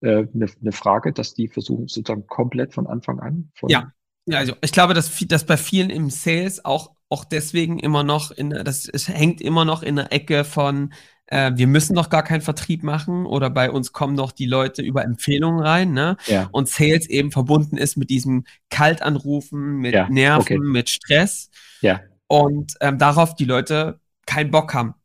[0.10, 3.52] eine, eine Frage, dass die versuchen sozusagen komplett von Anfang an?
[3.56, 3.92] Von ja.
[4.26, 8.32] ja, also ich glaube, dass, dass bei vielen im Sales auch auch deswegen immer noch
[8.32, 10.94] in, das es hängt immer noch in der Ecke von,
[11.26, 14.82] äh, wir müssen doch gar keinen Vertrieb machen oder bei uns kommen doch die Leute
[14.82, 16.16] über Empfehlungen rein, ne?
[16.28, 16.48] Ja.
[16.54, 20.58] Und Sales eben verbunden ist mit diesem Kaltanrufen, mit ja, Nerven, okay.
[20.58, 21.50] mit Stress.
[21.82, 22.00] Ja.
[22.28, 24.96] Und ähm, darauf die Leute keinen Bock haben.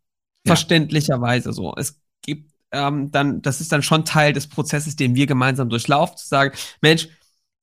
[0.45, 1.75] Verständlicherweise so.
[1.77, 2.01] Es
[2.73, 6.57] ähm, dann, das ist dann schon Teil des Prozesses, den wir gemeinsam durchlaufen, zu sagen,
[6.81, 7.09] Mensch,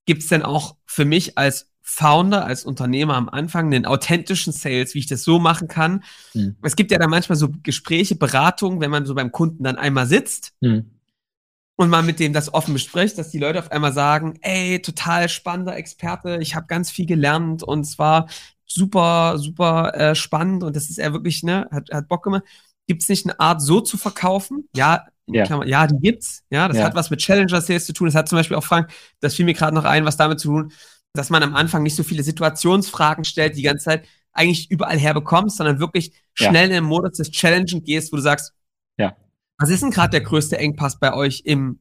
[0.06, 4.96] gibt es denn auch für mich als Founder, als Unternehmer am Anfang den authentischen Sales,
[4.96, 6.04] wie ich das so machen kann.
[6.34, 6.56] Mhm.
[6.62, 10.08] Es gibt ja dann manchmal so Gespräche, Beratungen, wenn man so beim Kunden dann einmal
[10.08, 10.92] sitzt mhm.
[11.76, 15.28] und man mit dem das offen bespricht, dass die Leute auf einmal sagen, ey, total
[15.28, 18.28] spannender Experte, ich habe ganz viel gelernt und zwar
[18.66, 22.44] super, super äh, spannend und das ist er wirklich, ne, hat, hat Bock gemacht.
[22.88, 24.68] Gibt es nicht eine Art, so zu verkaufen?
[24.76, 25.46] Ja, ja.
[25.46, 26.44] Klammer, ja, die gibt's.
[26.50, 26.84] Ja, das ja.
[26.84, 28.08] hat was mit Challenger Sales zu tun.
[28.08, 28.92] Das hat zum Beispiel auch Frank,
[29.22, 30.74] das fiel mir gerade noch ein, was damit zu tun,
[31.14, 35.58] dass man am Anfang nicht so viele Situationsfragen stellt, die ganze Zeit eigentlich überall herbekommst,
[35.58, 36.78] sondern wirklich schnell ja.
[36.78, 38.54] in den Modus des Challenging gehst, wo du sagst,
[38.98, 39.16] ja.
[39.58, 41.80] was ist denn gerade der größte Engpass bei euch im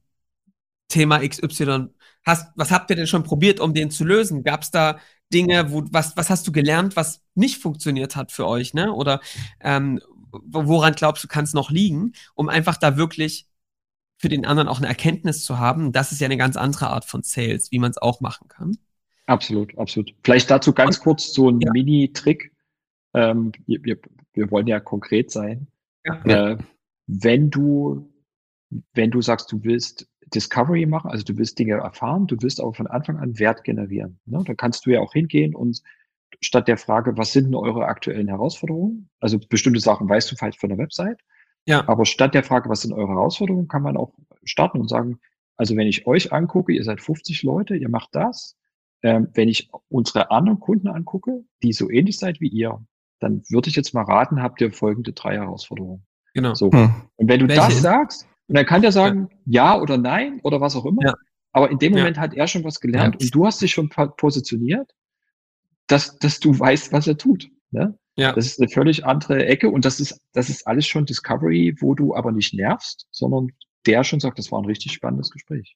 [0.87, 1.87] Thema XY?
[2.25, 4.43] Hast, was habt ihr denn schon probiert, um den zu lösen?
[4.43, 4.99] Gab es da
[5.33, 8.93] Dinge, wo, was, was hast du gelernt, was nicht funktioniert hat für euch, ne?
[8.93, 9.19] Oder
[9.59, 9.99] ähm,
[10.45, 13.47] woran glaubst du, kann es noch liegen, um einfach da wirklich
[14.17, 15.91] für den anderen auch eine Erkenntnis zu haben.
[15.91, 18.77] Das ist ja eine ganz andere Art von Sales, wie man es auch machen kann.
[19.25, 20.13] Absolut, absolut.
[20.23, 21.71] Vielleicht dazu ganz Und, kurz so ein ja.
[21.71, 22.51] Mini-Trick.
[23.13, 23.97] Ähm, wir,
[24.33, 25.67] wir wollen ja konkret sein.
[26.05, 26.23] Ja.
[26.23, 26.57] Äh,
[27.07, 28.09] wenn du,
[28.93, 32.73] wenn du sagst, du willst Discovery machen, also du willst Dinge erfahren, du willst aber
[32.73, 34.19] von Anfang an Wert generieren.
[34.25, 34.43] Ne?
[34.45, 35.81] Dann kannst du ja auch hingehen und
[36.41, 39.09] statt der Frage, was sind denn eure aktuellen Herausforderungen?
[39.19, 41.19] Also bestimmte Sachen weißt du vielleicht von der Website.
[41.65, 41.87] Ja.
[41.87, 45.19] Aber statt der Frage, was sind eure Herausforderungen, kann man auch starten und sagen,
[45.55, 48.55] also wenn ich euch angucke, ihr seid 50 Leute, ihr macht das.
[49.01, 52.85] Ähm, wenn ich unsere anderen Kunden angucke, die so ähnlich seid wie ihr,
[53.19, 56.05] dann würde ich jetzt mal raten, habt ihr folgende drei Herausforderungen.
[56.33, 56.53] Genau.
[56.53, 56.71] So.
[56.71, 56.93] Hm.
[57.15, 59.75] Und wenn du Welche das sagst, und dann kann der sagen, ja.
[59.75, 61.03] ja, oder nein oder was auch immer.
[61.03, 61.13] Ja.
[61.53, 62.23] Aber in dem Moment ja.
[62.23, 64.91] hat er schon was gelernt und du hast dich schon positioniert
[65.87, 67.49] dass, dass du weißt, was er tut.
[67.71, 67.97] Ne?
[68.15, 68.33] Ja.
[68.33, 71.95] Das ist eine völlig andere Ecke und das ist, das ist alles schon Discovery, wo
[71.95, 73.51] du aber nicht nervst, sondern
[73.85, 75.75] der schon sagt, das war ein richtig spannendes Gespräch.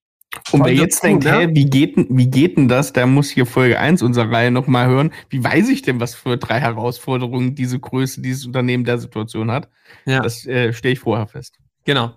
[0.52, 1.32] Und wer jetzt denkt, ne?
[1.32, 2.94] hey, wie geht, wie geht denn das?
[2.94, 5.12] Der muss hier Folge 1 unserer Reihe nochmal hören.
[5.30, 9.70] Wie weiß ich denn, was für drei Herausforderungen diese Größe, dieses Unternehmen der Situation hat?
[10.06, 10.22] Ja.
[10.22, 11.58] Das äh, stelle ich vorher fest.
[11.86, 12.14] Genau.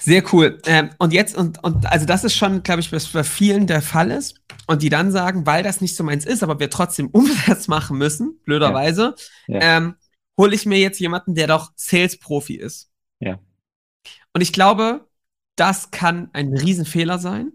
[0.00, 0.58] Sehr cool.
[0.66, 3.82] Ähm, und jetzt, und, und also das ist schon, glaube ich, was bei vielen der
[3.82, 4.40] Fall ist.
[4.66, 7.98] Und die dann sagen, weil das nicht so meins ist, aber wir trotzdem Umsatz machen
[7.98, 9.14] müssen, blöderweise,
[9.46, 9.54] ja.
[9.54, 9.76] Ja.
[9.76, 9.94] Ähm,
[10.38, 12.90] hole ich mir jetzt jemanden, der doch Sales-Profi ist.
[13.20, 13.38] Ja.
[14.32, 15.08] Und ich glaube,
[15.56, 17.52] das kann ein Riesenfehler sein,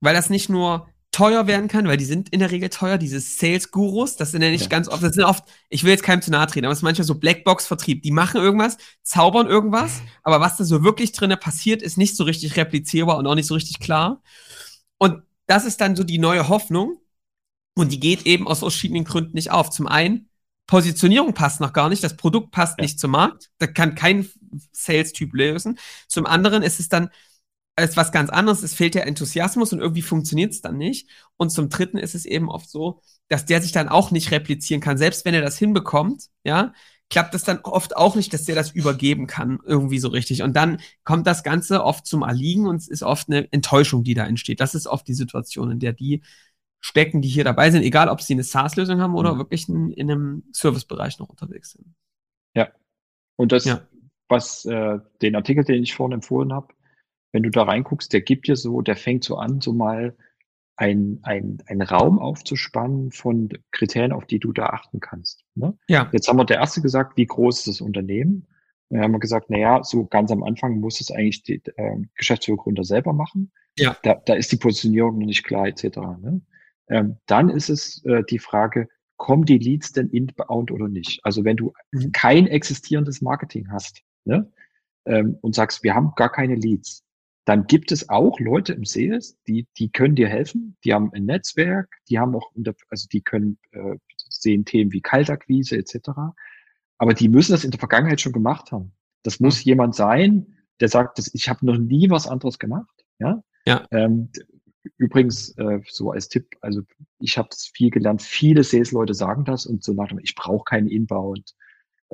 [0.00, 3.20] weil das nicht nur teuer werden kann, weil die sind in der Regel teuer, diese
[3.20, 4.68] Sales-Gurus, das sind ja nicht ja.
[4.68, 6.82] ganz oft, das sind oft, ich will jetzt keinem zu nahe treten, aber es ist
[6.82, 11.82] manchmal so Blackbox-Vertrieb, die machen irgendwas, zaubern irgendwas, aber was da so wirklich drinne passiert,
[11.82, 14.22] ist nicht so richtig replizierbar und auch nicht so richtig klar.
[14.96, 16.98] Und das ist dann so die neue Hoffnung
[17.74, 19.68] und die geht eben aus verschiedenen Gründen nicht auf.
[19.68, 20.30] Zum einen,
[20.66, 22.84] Positionierung passt noch gar nicht, das Produkt passt ja.
[22.84, 24.26] nicht zum Markt, da kann kein
[24.72, 25.78] Sales-Typ lösen.
[26.08, 27.10] Zum anderen ist es dann,
[27.80, 28.62] ist was ganz anderes.
[28.62, 31.08] Es fehlt der Enthusiasmus und irgendwie funktioniert es dann nicht.
[31.36, 34.80] Und zum Dritten ist es eben oft so, dass der sich dann auch nicht replizieren
[34.80, 34.98] kann.
[34.98, 36.74] Selbst wenn er das hinbekommt, ja,
[37.08, 40.42] klappt es dann oft auch nicht, dass der das übergeben kann, irgendwie so richtig.
[40.42, 44.14] Und dann kommt das Ganze oft zum Erliegen und es ist oft eine Enttäuschung, die
[44.14, 44.60] da entsteht.
[44.60, 46.22] Das ist oft die Situation, in der die
[46.80, 49.38] stecken, die hier dabei sind, egal ob sie eine SaaS-Lösung haben oder mhm.
[49.38, 51.94] wirklich in, in einem Servicebereich noch unterwegs sind.
[52.54, 52.68] Ja.
[53.36, 53.82] Und das, ja.
[54.28, 56.68] was äh, den Artikel, den ich vorhin empfohlen habe,
[57.32, 60.14] wenn du da reinguckst, der gibt dir so, der fängt so an, so mal
[60.76, 65.44] ein, ein, ein Raum aufzuspannen von Kriterien, auf die du da achten kannst.
[65.54, 65.76] Ne?
[65.88, 66.08] Ja.
[66.12, 68.46] Jetzt haben wir der erste gesagt, wie groß ist das Unternehmen?
[68.88, 72.84] Wir haben gesagt, na ja, so ganz am Anfang muss es eigentlich die äh, Geschäftsführergründer
[72.84, 73.52] selber machen.
[73.78, 73.96] Ja.
[74.02, 75.98] Da, da ist die Positionierung noch nicht klar, etc.
[76.20, 76.42] Ne?
[76.88, 81.24] Ähm, dann ist es äh, die Frage, kommen die Leads denn inbound oder nicht?
[81.24, 82.12] Also wenn du mhm.
[82.12, 84.52] kein existierendes Marketing hast ne?
[85.06, 87.04] ähm, und sagst, wir haben gar keine Leads,
[87.44, 90.76] dann gibt es auch Leute im Sales, die, die können dir helfen.
[90.84, 92.52] Die haben ein Netzwerk, die haben auch,
[92.88, 93.96] also die können äh,
[94.28, 96.10] sehen Themen wie Kaltakquise etc.
[96.98, 98.92] Aber die müssen das in der Vergangenheit schon gemacht haben.
[99.24, 99.70] Das muss mhm.
[99.70, 103.04] jemand sein, der sagt, dass ich habe noch nie was anderes gemacht.
[103.18, 103.42] Ja.
[103.66, 103.86] ja.
[103.90, 104.30] Ähm,
[104.96, 106.82] übrigens äh, so als Tipp, also
[107.18, 108.22] ich habe das viel gelernt.
[108.22, 111.54] Viele Sales-Leute sagen das und so nach dem, ich brauche keinen Inbound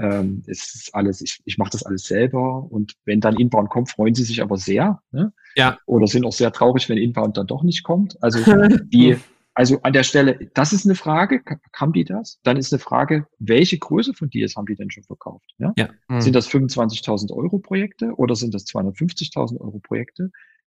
[0.01, 3.91] ähm, es ist alles, ich, ich mache das alles selber und wenn dann Inbound kommt,
[3.91, 5.03] freuen sie sich aber sehr.
[5.11, 5.33] Ne?
[5.57, 5.79] Ja.
[5.87, 8.17] Oder sind auch sehr traurig, wenn Inbound dann doch nicht kommt.
[8.23, 8.39] Also
[8.85, 9.17] die,
[9.59, 11.43] also an der Stelle, das ist eine Frage,
[11.75, 12.39] haben die das?
[12.45, 15.53] Dann ist eine Frage, welche Größe von Deals haben die denn schon verkauft?
[15.59, 15.73] Ja?
[15.77, 15.89] ja.
[16.09, 16.21] Mhm.
[16.21, 20.31] Sind das 25.000 Euro Projekte oder sind das 250.000 Euro Projekte?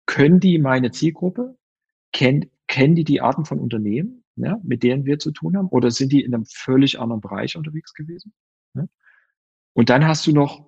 [0.07, 1.57] Können die meine Zielgruppe?
[2.13, 5.69] Kennen, kennen die die Arten von Unternehmen, ja, mit denen wir zu tun haben?
[5.69, 8.33] Oder sind die in einem völlig anderen Bereich unterwegs gewesen?
[9.73, 10.67] Und dann hast du noch,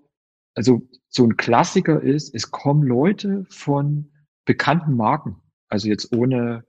[0.54, 4.10] also so ein Klassiker ist, es kommen Leute von
[4.44, 5.36] bekannten Marken,
[5.68, 6.64] also jetzt ohne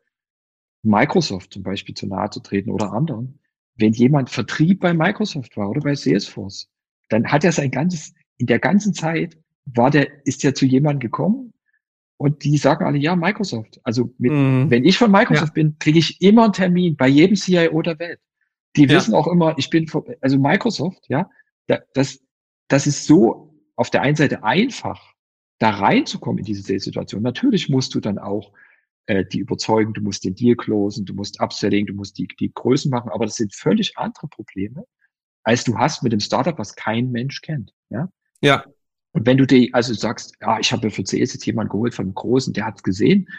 [0.84, 3.40] Microsoft zum Beispiel zu nahe zu treten oder anderen.
[3.75, 6.69] Wenn jemand Vertrieb bei Microsoft war oder bei Salesforce,
[7.10, 11.00] dann hat er sein ganzes, in der ganzen Zeit war der, ist er zu jemandem
[11.00, 11.54] gekommen
[12.17, 13.79] und die sagen alle, ja, Microsoft.
[13.84, 14.69] Also mit, mhm.
[14.69, 15.63] wenn ich von Microsoft ja.
[15.63, 18.19] bin, kriege ich immer einen Termin bei jedem CIO der Welt.
[18.75, 18.90] Die ja.
[18.90, 19.90] wissen auch immer, ich bin,
[20.21, 21.29] also Microsoft, ja,
[21.68, 22.20] das,
[22.68, 25.14] das ist so auf der einen Seite einfach,
[25.60, 27.22] da reinzukommen in diese Situation.
[27.22, 28.52] Natürlich musst du dann auch
[29.06, 32.52] äh, die überzeugen, du musst den Deal closen, du musst Upselling, du musst die, die
[32.54, 34.86] Größen machen, aber das sind völlig andere Probleme,
[35.44, 37.74] als du hast mit dem Startup, was kein Mensch kennt.
[37.90, 38.10] Ja.
[38.42, 38.66] Ja.
[39.14, 42.06] Und wenn du dir also sagst, ja, ich habe für CS jetzt jemanden geholt von
[42.06, 43.30] einem Großen, der hat es gesehen,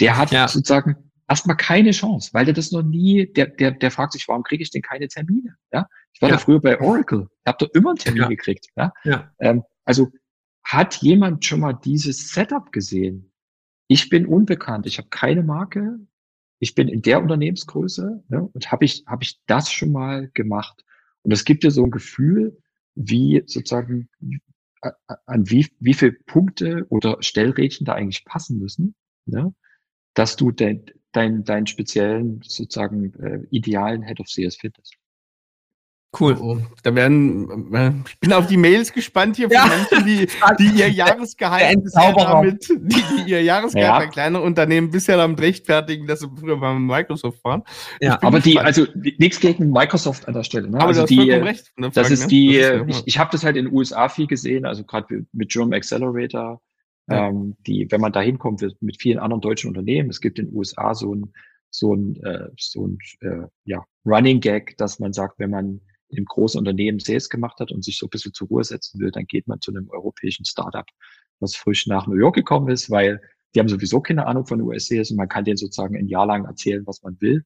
[0.00, 0.48] der hat ja.
[0.48, 4.42] sozusagen erstmal keine Chance, weil der das noch nie, der, der, der fragt sich, warum
[4.42, 5.56] kriege ich denn keine Termine?
[5.72, 6.36] Ja, ich war Ja.
[6.36, 8.28] da früher bei Oracle, ich habe da immer einen Termin Ja.
[8.28, 8.68] gekriegt.
[8.76, 9.32] Ja, Ja.
[9.38, 10.08] ähm, also
[10.64, 13.32] hat jemand schon mal dieses Setup gesehen?
[13.86, 15.98] Ich bin unbekannt, ich habe keine Marke,
[16.58, 20.84] ich bin in der Unternehmensgröße ne, und habe ich, hab ich das schon mal gemacht?
[21.22, 22.58] Und es gibt dir so ein Gefühl,
[22.94, 24.08] wie sozusagen
[25.26, 28.94] an wie, wie viele Punkte oder Stellrädchen da eigentlich passen müssen,
[29.26, 29.54] ne,
[30.14, 34.94] dass du dein, dein, deinen speziellen sozusagen äh, idealen Head of CS findest.
[36.18, 36.38] Cool.
[36.40, 39.66] Oh, da werden, äh, ich bin auf die Mails gespannt hier von Ja.
[39.66, 40.26] Menschen, die,
[40.58, 43.98] die ihr Jahresgehalt bisher damit, die, die ihr Jahresgehalt Ja.
[43.98, 47.62] bei kleinen Unternehmen bisher damit rechtfertigen, dass sie früher bei Microsoft waren.
[48.00, 48.66] Ja, Ich bin Aber die, gespannt.
[48.66, 48.86] also
[49.18, 50.70] nichts gegen Microsoft an der Stelle.
[50.70, 50.78] Ne?
[50.78, 51.72] Aber also die, recht.
[51.76, 52.28] ne, Das Frank, ist ne?
[52.28, 55.26] die, Das ist, ich, ich habe das halt in den USA viel gesehen, also gerade
[55.32, 56.62] mit German Accelerator,
[57.08, 57.28] Ja.
[57.28, 60.46] ähm, die, wenn man da hinkommt, wird mit vielen anderen deutschen Unternehmen, es gibt in
[60.46, 61.32] den USA so ein,
[61.70, 65.80] so ein, äh, so ein äh, ja, Running Gag, dass man sagt, wenn man
[66.10, 69.10] im großen Unternehmen Sales gemacht hat und sich so ein bisschen zur Ruhe setzen will,
[69.10, 70.86] dann geht man zu einem europäischen Startup,
[71.40, 73.20] was frisch nach New York gekommen ist, weil
[73.54, 76.44] die haben sowieso keine Ahnung von US-Sales und man kann denen sozusagen ein Jahr lang
[76.44, 77.44] erzählen, was man will.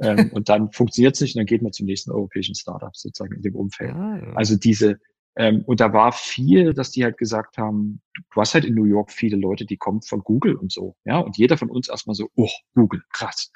[0.00, 3.34] ähm, und dann funktioniert es nicht und dann geht man zum nächsten europäischen Startup sozusagen
[3.34, 3.90] in dem Umfeld.
[3.90, 4.32] ja, ja.
[4.34, 4.98] Also diese,
[5.36, 8.84] ähm, und da war viel, dass die halt gesagt haben, du hast halt in New
[8.84, 12.14] York viele Leute, die kommen von Google und so, ja, und jeder von uns erstmal
[12.14, 13.50] so, oh, Google, krass.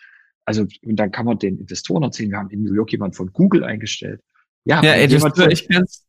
[0.44, 3.32] Also, und dann kann man den Investoren erzählen, wir haben in New York jemand von
[3.32, 4.20] Google eingestellt.
[4.64, 6.06] Ja, ja ey, das, jemand, von, ich kann's,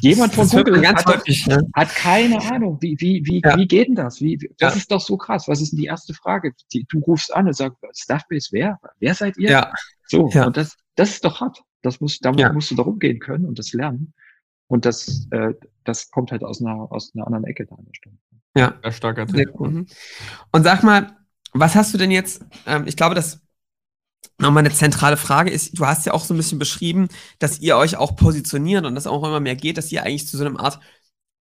[0.00, 1.46] jemand von das Google ganz hat, häufig.
[1.46, 1.66] Ne?
[1.74, 3.56] hat keine Ahnung, wie, wie, wie, Ja.
[3.56, 4.20] wie geht denn das?
[4.20, 4.78] Wie, das Ja.
[4.78, 5.48] ist doch so krass.
[5.48, 6.52] Was ist denn die erste Frage?
[6.72, 8.78] Die, du rufst an und sagst, Staffbase, wer?
[8.98, 9.50] Wer seid ihr?
[9.50, 9.72] Ja,
[10.08, 10.46] So, Ja.
[10.46, 11.62] und das, das ist doch hart.
[11.82, 12.52] Das muss, da Ja.
[12.52, 14.14] musst du darum gehen können und das lernen.
[14.68, 15.54] Und das, äh,
[15.84, 18.16] das kommt halt aus einer, aus einer anderen Ecke da an der Stelle.
[18.56, 18.74] ja.
[18.82, 19.54] Ja, starker Sehr Tipp.
[19.58, 19.70] cool.
[19.70, 19.86] Mhm.
[20.52, 21.16] Und sag mal,
[21.52, 23.40] was hast du denn jetzt, ähm, ich glaube, dass
[24.38, 27.08] nochmal eine zentrale Frage ist, du hast ja auch so ein bisschen beschrieben,
[27.38, 30.36] dass ihr euch auch positioniert und das auch immer mehr geht, dass ihr eigentlich zu
[30.36, 30.80] so einer Art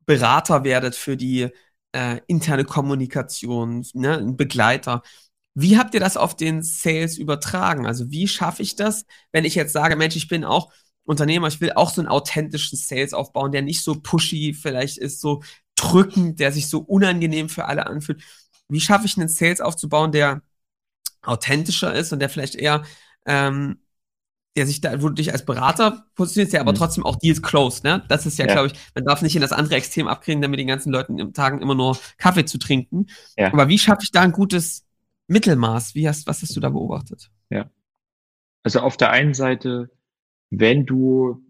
[0.06, 1.50] Berater werdet für die
[1.94, 5.02] äh, interne Kommunikation, ne, ein Begleiter.
[5.56, 7.86] Wie habt ihr das auf den Sales übertragen?
[7.88, 10.72] Also wie schaffe ich das, wenn ich jetzt sage, Mensch, ich bin auch
[11.06, 15.22] Unternehmer, ich will auch so einen authentischen Sales aufbauen, der nicht so pushy vielleicht ist,
[15.22, 15.44] so
[15.76, 18.24] drückend, der sich so unangenehm für alle anfühlt.
[18.70, 20.42] Wie schaffe ich einen Sales aufzubauen, der
[21.22, 22.84] authentischer ist und der vielleicht eher,
[23.26, 23.80] ähm,
[24.58, 26.78] der sich da, wo du dich als Berater positionierst, der aber Mhm.
[26.78, 28.04] trotzdem auch Deals closed, ne?
[28.08, 28.54] Das ist ja, Ja.
[28.54, 31.34] glaube ich, man darf nicht in das andere Extrem abkriegen, damit den ganzen Leuten im
[31.34, 33.08] Tagen immer nur Kaffee zu trinken.
[33.38, 33.52] Ja.
[33.52, 34.86] Aber wie schaffe ich da ein gutes
[35.28, 35.94] Mittelmaß?
[35.94, 37.30] Wie hast, was hast du da beobachtet?
[38.64, 39.92] Also auf der einen Seite,
[40.60, 41.42] wenn du,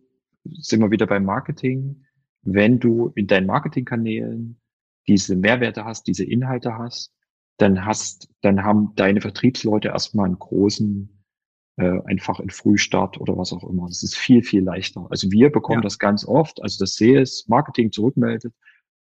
[0.44, 2.06] sind wir wieder beim Marketing,
[2.44, 4.60] wenn du in deinen Marketingkanälen
[5.08, 7.12] diese Mehrwerte hast, diese Inhalte hast,
[7.58, 11.24] dann hast, dann haben deine Vertriebsleute erstmal einen großen,
[11.78, 13.88] äh, einfach einen Frühstart oder was auch immer.
[13.88, 15.08] Das ist viel, viel leichter.
[15.10, 15.84] Also wir bekommen Ja.
[15.84, 18.54] das ganz oft, also das Sales, Marketing zurückmeldet,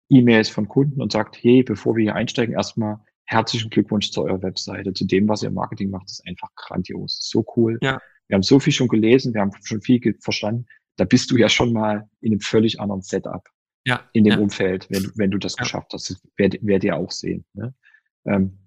[0.09, 4.41] E-Mails von Kunden und sagt, hey, bevor wir hier einsteigen, erstmal herzlichen Glückwunsch zu eurer
[4.41, 7.77] Webseite, zu dem, was ihr im Marketing macht, ist einfach grandios, ist so cool.
[7.81, 7.99] Ja.
[8.30, 10.65] Wir haben so viel schon gelesen, wir haben schon viel verstanden.
[10.97, 13.47] Da bist du ja schon mal in einem völlig anderen Setup
[13.86, 14.07] Ja.
[14.13, 14.39] in dem ja.
[14.39, 15.63] Umfeld, wenn du, wenn du das Ja.
[15.63, 16.09] geschafft hast.
[16.09, 17.43] Das werdet, werdet ihr auch sehen.
[17.53, 17.73] Ne?
[18.25, 18.59] Ähm,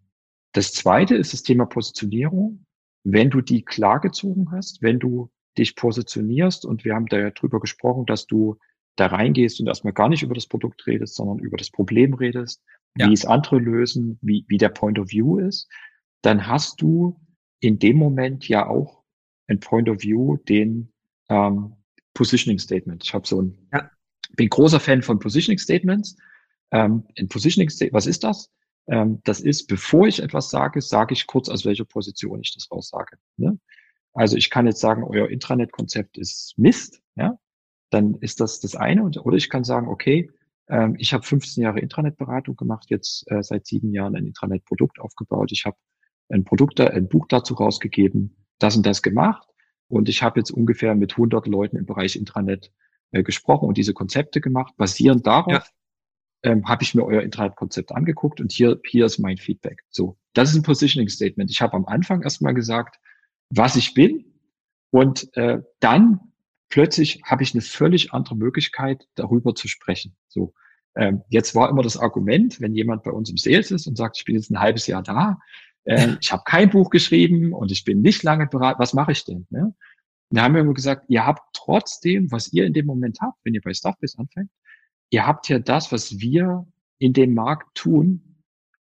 [0.52, 2.66] das zweite ist das Thema Positionierung.
[3.04, 7.30] Wenn du die klar gezogen hast, wenn du dich positionierst und wir haben da ja
[7.30, 8.58] drüber gesprochen, dass du
[8.96, 12.62] da reingehst und erstmal gar nicht über das Produkt redest, sondern über das Problem redest,
[12.96, 13.08] Ja.
[13.08, 15.68] wie es andere lösen, wie, wie der Point of View ist,
[16.22, 17.18] dann hast du
[17.60, 19.01] in dem Moment ja auch
[19.52, 20.92] ein Point of View, den
[21.28, 21.74] ähm,
[22.14, 23.04] Positioning Statement.
[23.04, 23.90] Ich habe so ein, Ja.
[24.36, 26.16] bin großer Fan von Positioning Statements.
[26.70, 28.50] Ähm, ein Positioning Statement, was ist das?
[28.88, 32.70] Ähm, das ist, bevor ich etwas sage, sage ich kurz, aus welcher Position ich das
[32.70, 33.16] raussage.
[33.36, 33.58] Ne?
[34.14, 37.38] Also ich kann jetzt sagen, euer Intranet-Konzept ist Mist, ja,
[37.90, 39.04] dann ist das das eine.
[39.04, 40.30] Oder ich kann sagen, okay,
[40.68, 45.52] ähm, ich habe 15 Jahre Intranet-Beratung gemacht, jetzt äh, seit sieben Jahren ein Intranet-Produkt aufgebaut.
[45.52, 45.76] Ich habe
[46.28, 49.46] ein Produkt, da- ein Buch dazu rausgegeben, das und das gemacht.
[49.88, 52.72] Und ich habe jetzt ungefähr mit 100 Leuten im Bereich Intranet
[53.10, 54.74] äh, gesprochen und diese Konzepte gemacht.
[54.76, 55.64] Basierend darauf Ja.
[56.44, 59.82] ähm, habe ich mir euer Intranet-Konzept angeguckt und hier, hier ist mein Feedback.
[59.90, 61.50] So, das ist ein Positioning-Statement.
[61.50, 62.96] Ich habe am Anfang erstmal gesagt,
[63.50, 64.24] was ich bin
[64.90, 66.20] und äh, dann
[66.70, 70.16] plötzlich habe ich eine völlig andere Möglichkeit, darüber zu sprechen.
[70.28, 70.54] So,
[70.96, 74.16] ähm, jetzt war immer das Argument, wenn jemand bei uns im Sales ist und sagt,
[74.16, 75.38] ich bin jetzt ein halbes Jahr da,
[75.84, 79.24] äh, ich habe kein Buch geschrieben und ich bin nicht lange beraten, was mache ich
[79.24, 79.46] denn?
[79.50, 79.74] Ne?
[80.32, 83.38] Und da haben wir immer gesagt, ihr habt trotzdem, was ihr in dem Moment habt,
[83.44, 84.50] wenn ihr bei Stuffbase anfängt,
[85.10, 86.66] ihr habt ja das, was wir
[86.98, 88.32] in dem Markt tun,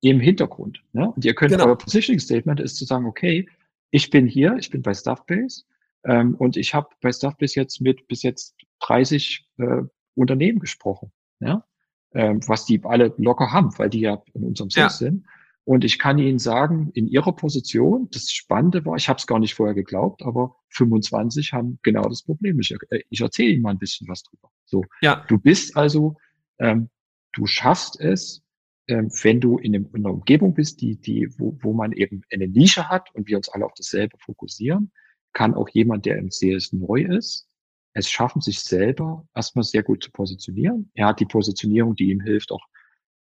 [0.01, 0.83] im Hintergrund.
[0.93, 1.11] Ne?
[1.11, 1.65] Und ihr könnt genau.
[1.65, 3.47] euer Positioning Statement ist zu sagen, okay,
[3.91, 5.63] ich bin hier, ich bin bei Stuffbase
[6.05, 9.81] ähm, und ich habe bei Stuffbase jetzt mit bis jetzt 30 äh,
[10.15, 11.65] Unternehmen gesprochen, ja?
[12.13, 15.07] ähm, was die alle locker haben, weil die ja in unserem Sales ja.
[15.07, 15.25] sind.
[15.67, 19.37] Und ich kann Ihnen sagen, in Ihrer Position, das Spannende war, ich habe es gar
[19.37, 22.57] nicht vorher geglaubt, aber 25 haben genau das Problem.
[22.61, 24.49] Ich, äh, ich erzähle Ihnen mal ein bisschen was drüber.
[24.63, 25.25] So, ja.
[25.27, 26.15] du bist also,
[26.57, 26.89] ähm,
[27.33, 28.45] du schaffst es,
[28.87, 32.21] ähm, wenn du in, einem, in, einer Umgebung bist, die, die, wo, wo man eben
[32.31, 34.93] eine Nische hat und wir uns alle auf dasselbe fokussieren,
[35.33, 37.45] kann auch jemand, der im CS neu ist,
[37.91, 40.89] es schaffen, sich selber erstmal sehr gut zu positionieren.
[40.93, 42.65] Er hat die Positionierung, die ihm hilft, auch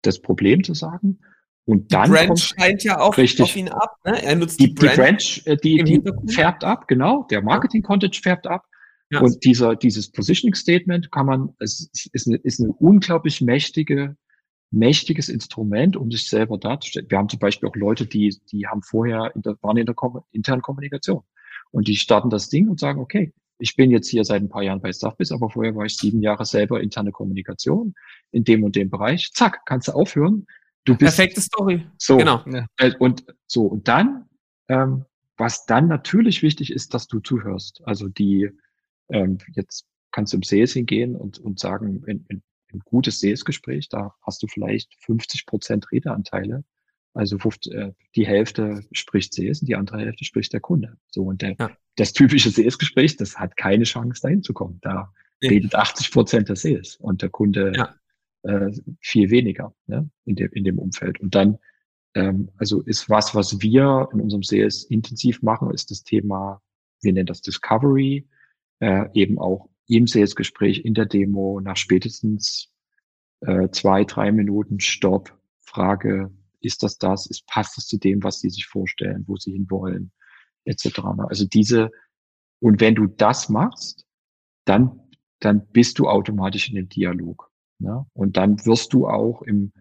[0.03, 1.21] das Problem zu sagen.
[1.67, 3.97] Und dann die Brand kommt, scheint ja auch richtig, auf ihn ab.
[4.05, 4.23] Ne?
[4.23, 7.27] Er nutzt die, die Brand, die, Brand, äh, die, die färbt ab, genau.
[7.31, 8.67] Der Marketing-Content färbt ab.
[9.11, 9.21] Ja.
[9.21, 14.17] Und dieser, dieses Positioning Statement kann man, es ist eine, ist eine unglaublich mächtige,
[14.71, 17.07] mächtiges Instrument, um sich selber darzustellen.
[17.09, 19.95] Wir haben zum Beispiel auch Leute, die, die haben vorher, in der, waren in der
[20.33, 21.23] internen Kommunikation.
[21.71, 24.63] Und die starten das Ding und sagen, okay, ich bin jetzt hier seit ein paar
[24.63, 27.95] Jahren bei Staffbiz, aber vorher war ich sieben Jahre selber interne Kommunikation
[28.33, 29.31] in dem und dem Bereich.
[29.33, 30.47] Zack, kannst du aufhören.
[30.85, 31.87] Du bist perfekte Story.
[31.99, 32.45] So genau.
[32.79, 34.29] Äh, und so und dann,
[34.69, 35.05] ähm,
[35.37, 37.81] was dann natürlich wichtig ist, dass du zuhörst.
[37.85, 38.51] Also die
[39.09, 43.89] ähm, jetzt kannst du im Sales hingehen und und sagen, in, in, ein gutes Sales-Gespräch,
[43.89, 46.65] da hast du vielleicht 50 Prozent Redeanteile
[47.15, 47.39] also
[47.71, 50.97] äh, die Hälfte spricht Sales und die andere Hälfte spricht der Kunde.
[51.11, 51.71] So und der, ja.
[51.97, 54.81] das typische Sales-Gespräch, das hat keine Chance, dahin zu kommen.
[54.83, 55.51] Da ja.
[55.51, 57.95] redet 80 Prozent der Sales und der Kunde ja.
[58.45, 58.71] Äh,
[59.01, 61.21] viel weniger ne, in, dem, in dem Umfeld.
[61.21, 61.59] Und dann,
[62.15, 66.63] ähm, also ist was, was wir in unserem Sales intensiv machen, ist das Thema,
[67.01, 68.29] wir nennen das Discovery,
[68.81, 72.71] äh, eben auch im Sales-Gespräch, in der Demo, nach spätestens
[73.41, 76.31] äh, zwei, drei Minuten Stopp, Frage,
[76.61, 80.13] ist das das, ist, passt es zu dem, was sie sich vorstellen, wo sie hinwollen,
[80.65, 80.99] etc.
[81.17, 81.27] Ne?
[81.29, 81.91] Also diese,
[82.61, 84.07] und wenn du das machst,
[84.65, 85.01] dann,
[85.41, 87.51] dann bist du automatisch in dem Dialog.
[87.79, 88.07] Ne?
[88.13, 89.73] Und dann wirst du auch im,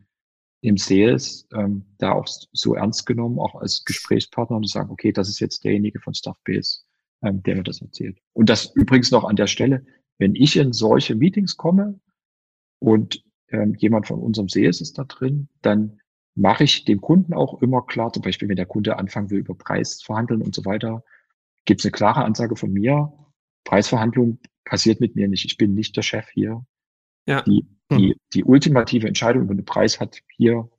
[0.62, 5.30] im Sales ähm, da auch so ernst genommen, auch als Gesprächspartner und sagen, okay, das
[5.30, 6.82] ist jetzt derjenige von Stuffbase,
[7.22, 8.18] ähm, der mir das erzählt.
[8.34, 9.86] Und das übrigens noch an der Stelle,
[10.18, 12.00] wenn ich in solche Meetings komme
[12.80, 16.00] und ähm, jemand von unserem Sales ist da drin, dann
[16.36, 19.56] mache ich dem Kunden auch immer klar, zum Beispiel, wenn der Kunde anfangen will, über
[19.56, 21.04] Preis verhandeln und so weiter,
[21.66, 23.14] gibt es eine klare Ansage von mir,
[23.64, 25.46] Preisverhandlung passiert mit mir nicht.
[25.46, 26.66] Ich bin nicht der Chef hier.
[27.28, 27.42] Ja.
[27.44, 27.66] Die,
[27.98, 28.14] hm.
[28.34, 30.70] die ultimative Entscheidung über den Preis hat hier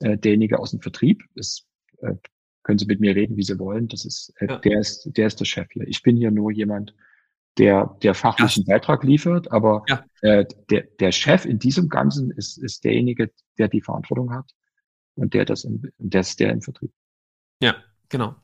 [0.00, 1.22] äh, derjenige aus dem Vertrieb.
[1.34, 1.64] Das
[2.00, 2.14] äh,
[2.62, 3.88] können Sie mit mir reden, wie Sie wollen.
[3.88, 4.58] Das ist, äh, ja.
[4.58, 5.86] der ist, der ist der Chef hier.
[5.86, 6.94] Ich bin hier nur jemand,
[7.58, 8.74] der, der fachlichen ja.
[8.74, 10.04] Beitrag liefert, aber ja.
[10.22, 14.50] äh, der, der Chef in diesem Ganzen ist, ist derjenige, der die Verantwortung hat
[15.14, 16.90] und der das im, der ist der im Vertrieb.
[17.60, 17.76] Ja,
[18.08, 18.34] genau.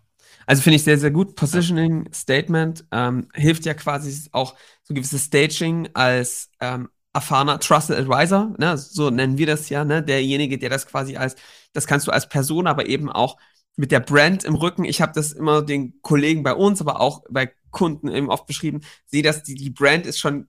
[0.47, 1.35] Also finde ich sehr, sehr gut.
[1.35, 8.55] Positioning Statement ähm, hilft ja quasi auch so gewisses Staging als ähm, erfahrener Trusted Advisor,
[8.59, 8.79] ne?
[8.79, 10.03] so nennen wir das ja, ne?
[10.03, 11.37] derjenige, der das quasi als,
[11.73, 13.37] das kannst du als Person, aber eben auch
[13.77, 14.85] mit der Brand im Rücken.
[14.85, 18.81] Ich habe das immer den Kollegen bei uns, aber auch bei Kunden eben oft beschrieben,
[19.07, 20.49] sehe, dass die, die Brand ist schon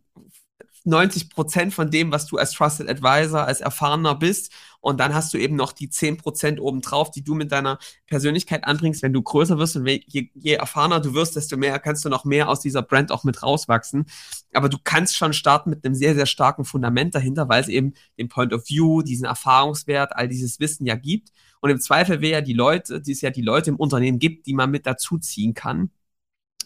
[0.83, 4.51] 90 Prozent von dem, was du als Trusted Advisor, als Erfahrener bist.
[4.79, 7.77] Und dann hast du eben noch die 10 Prozent obendrauf, die du mit deiner
[8.07, 9.03] Persönlichkeit anbringst.
[9.03, 12.25] Wenn du größer wirst und je, je erfahrener du wirst, desto mehr kannst du noch
[12.25, 14.05] mehr aus dieser Brand auch mit rauswachsen.
[14.53, 17.93] Aber du kannst schon starten mit einem sehr, sehr starken Fundament dahinter, weil es eben
[18.17, 21.29] den Point of View, diesen Erfahrungswert, all dieses Wissen ja gibt.
[21.59, 24.47] Und im Zweifel wäre ja die Leute, die es ja die Leute im Unternehmen gibt,
[24.47, 25.91] die man mit dazuziehen kann.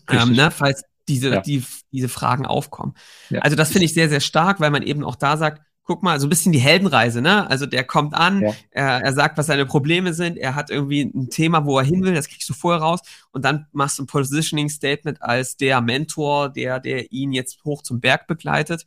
[0.07, 1.41] Ähm, ne, falls diese, ja.
[1.41, 2.93] die, diese Fragen aufkommen.
[3.29, 3.41] Ja.
[3.41, 6.19] Also das finde ich sehr, sehr stark, weil man eben auch da sagt, guck mal,
[6.19, 7.47] so ein bisschen die Heldenreise, ne?
[7.47, 8.53] Also der kommt an, ja.
[8.71, 12.03] er, er sagt, was seine Probleme sind, er hat irgendwie ein Thema, wo er hin
[12.03, 13.01] will, das kriegst du vorher raus
[13.31, 17.83] und dann machst du ein Positioning Statement als der Mentor, der, der ihn jetzt hoch
[17.83, 18.85] zum Berg begleitet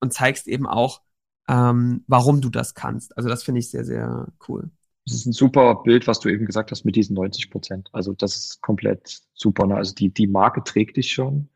[0.00, 1.00] und zeigst eben auch,
[1.48, 3.16] ähm, warum du das kannst.
[3.16, 4.70] Also das finde ich sehr, sehr cool.
[5.06, 7.90] Das ist ein super Bild, was du eben gesagt hast mit diesen 90 Prozent.
[7.92, 9.66] Also das ist komplett super.
[9.66, 9.76] Ne?
[9.76, 11.48] Also die, die Marke trägt dich schon.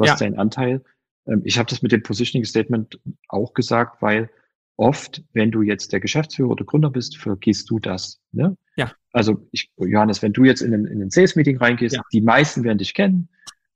[0.00, 0.26] Du hast ja.
[0.26, 0.82] deinen Anteil.
[1.26, 2.98] Ähm, ich habe das mit dem Positioning Statement
[3.28, 4.30] auch gesagt, weil
[4.76, 8.20] oft, wenn du jetzt der Geschäftsführer oder Gründer bist, vergisst du das.
[8.32, 8.56] Ne?
[8.76, 8.92] Ja.
[9.12, 12.02] Also ich, Johannes, wenn du jetzt in ein, in ein Sales-Meeting reingehst, ja.
[12.12, 13.28] die meisten werden dich kennen.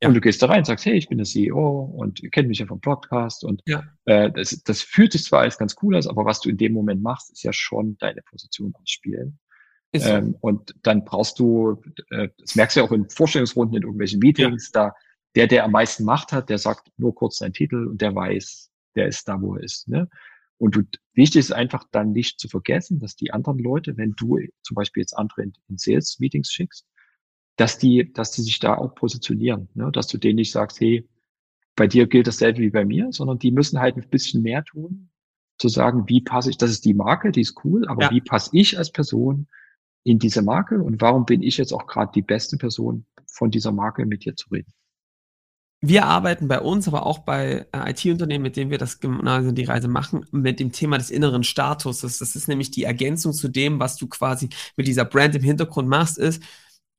[0.03, 0.09] Ja.
[0.09, 2.49] Und du gehst da rein und sagst, hey, ich bin der CEO und ihr kennt
[2.49, 3.45] mich ja vom Podcast.
[3.45, 3.83] Und ja.
[4.07, 6.73] äh, das, das fühlt sich zwar als ganz cool aus, aber was du in dem
[6.73, 9.39] Moment machst, ist ja schon deine Position ausspielen.
[9.93, 14.19] Ähm, und dann brauchst du, äh, das merkst du ja auch in Vorstellungsrunden, in irgendwelchen
[14.19, 14.87] Meetings, ja.
[14.89, 14.95] da
[15.35, 18.71] der, der am meisten Macht hat, der sagt nur kurz seinen Titel und der weiß,
[18.95, 19.89] der ist da, wo er ist.
[19.89, 20.09] Ne?
[20.59, 20.83] Und du,
[21.15, 25.03] wichtig ist einfach dann nicht zu vergessen, dass die anderen Leute, wenn du zum Beispiel
[25.03, 26.87] jetzt andere in, in Sales-Meetings schickst,
[27.57, 29.91] dass die, dass die sich da auch positionieren, ne?
[29.93, 31.09] dass du denen nicht sagst, hey,
[31.77, 35.11] bei dir gilt dasselbe wie bei mir, sondern die müssen halt ein bisschen mehr tun,
[35.59, 38.11] zu sagen, wie passe ich, das ist die Marke, die ist cool, aber ja.
[38.11, 39.49] wie passe ich als Person
[40.05, 43.73] in diese Marke und warum bin ich jetzt auch gerade die beste Person von dieser
[43.73, 44.73] Marke mit dir zu reden?
[45.81, 49.65] Wir arbeiten bei uns, aber auch bei äh, IT-Unternehmen, mit denen wir das genau die
[49.65, 52.19] Reise machen, mit dem Thema des inneren Statuses.
[52.19, 55.89] Das ist nämlich die Ergänzung zu dem, was du quasi mit dieser Brand im Hintergrund
[55.89, 56.43] machst, ist,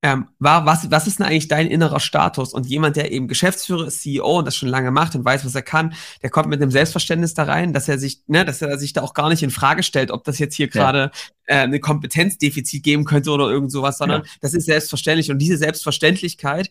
[0.06, 2.54] ähm, war, was, was ist denn eigentlich dein innerer Status?
[2.54, 5.56] Und jemand, der eben Geschäftsführer ist, CEO und das schon lange macht und weiß, was
[5.56, 8.78] er kann, der kommt mit einem Selbstverständnis da rein, dass er sich, ne, dass er
[8.78, 11.10] sich da auch gar nicht in Frage stellt, ob das jetzt hier gerade
[11.50, 11.56] ja.
[11.56, 14.30] äh, eine Kompetenzdefizit geben könnte oder irgend sowas, sondern ja.
[14.42, 15.32] das ist selbstverständlich.
[15.32, 16.70] Und diese Selbstverständlichkeit,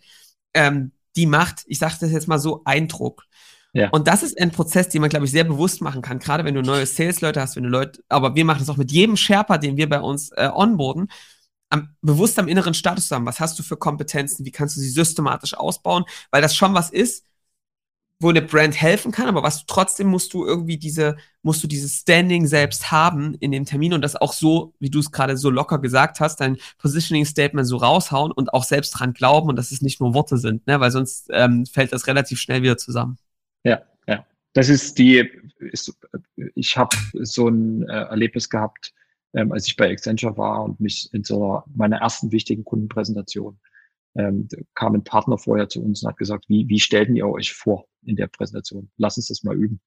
[0.54, 3.24] ähm, die macht, ich sage das jetzt mal so, Eindruck.
[3.72, 3.88] Ja.
[3.90, 6.54] Und das ist ein Prozess, den man, glaube ich, sehr bewusst machen kann, gerade wenn
[6.54, 9.58] du neue Sales-Leute hast, wenn du Leute, aber wir machen das auch mit jedem Sherpa,
[9.58, 11.10] den wir bei uns äh, onboarden,
[11.70, 13.26] am, bewusst am inneren Status zu haben.
[13.26, 14.46] Was hast du für Kompetenzen?
[14.46, 16.04] Wie kannst du sie systematisch ausbauen?
[16.30, 17.24] Weil das schon was ist,
[18.24, 22.00] wo eine Brand helfen kann, aber was trotzdem musst du irgendwie diese, musst du dieses
[22.00, 25.50] Standing selbst haben in dem Termin und das auch so, wie du es gerade so
[25.50, 29.72] locker gesagt hast, dein Positioning Statement so raushauen und auch selbst dran glauben und dass
[29.72, 30.80] es nicht nur Worte sind, ne?
[30.80, 33.18] weil sonst ähm, fällt das relativ schnell wieder zusammen.
[33.62, 34.24] Ja, ja.
[34.54, 35.94] Das ist die, ist,
[36.54, 38.94] ich habe so ein äh, Erlebnis gehabt,
[39.34, 43.58] ähm, als ich bei Accenture war und mich in so einer, meiner ersten wichtigen Kundenpräsentation
[44.16, 47.52] ähm, kam ein Partner vorher zu uns und hat gesagt, wie, wie stellten ihr euch
[47.52, 48.90] vor in der Präsentation?
[48.96, 49.80] Lass uns das mal üben.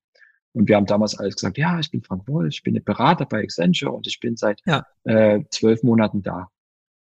[0.54, 3.26] Und wir haben damals alles gesagt, ja, ich bin Frank Woll, ich bin ein Berater
[3.26, 4.86] bei Accenture und ich bin seit ja.
[5.04, 6.50] äh, zwölf Monaten da.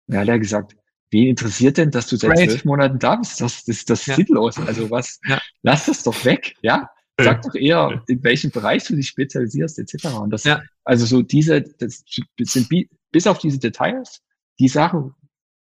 [0.08, 0.76] Und er hat er gesagt,
[1.12, 3.42] wen interessiert denn, dass du seit zwölf Monaten da bist?
[3.42, 4.16] Das, das, das ja.
[4.16, 4.60] sinnlos.
[4.60, 5.42] Also was, ja.
[5.64, 6.90] lass das doch weg, ja.
[7.20, 10.06] Sag doch eher, in welchem Bereich du dich spezialisierst, etc.
[10.22, 10.62] Und das, ja.
[10.84, 12.04] also so diese, das
[12.40, 12.70] sind
[13.12, 14.22] bis auf diese Details,
[14.60, 15.16] die Sachen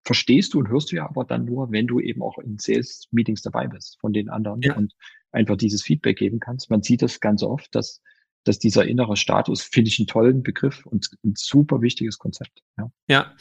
[0.04, 3.42] verstehst du und hörst du ja aber dann nur, wenn du eben auch in Sales-Meetings
[3.42, 4.76] dabei bist von den anderen ja.
[4.76, 4.94] und
[5.32, 6.70] einfach dieses Feedback geben kannst.
[6.70, 8.02] Man sieht das ganz oft, dass
[8.44, 12.64] dass dieser innere Status, finde ich einen tollen Begriff und ein super wichtiges Konzept.
[12.78, 12.92] Ja.
[13.08, 13.32] ja.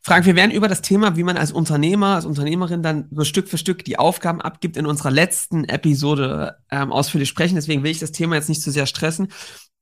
[0.00, 3.48] Frank, wir werden über das Thema, wie man als Unternehmer, als Unternehmerin dann so Stück
[3.48, 7.56] für Stück die Aufgaben abgibt, in unserer letzten Episode ähm, ausführlich sprechen.
[7.56, 9.28] Deswegen will ich das Thema jetzt nicht zu sehr stressen.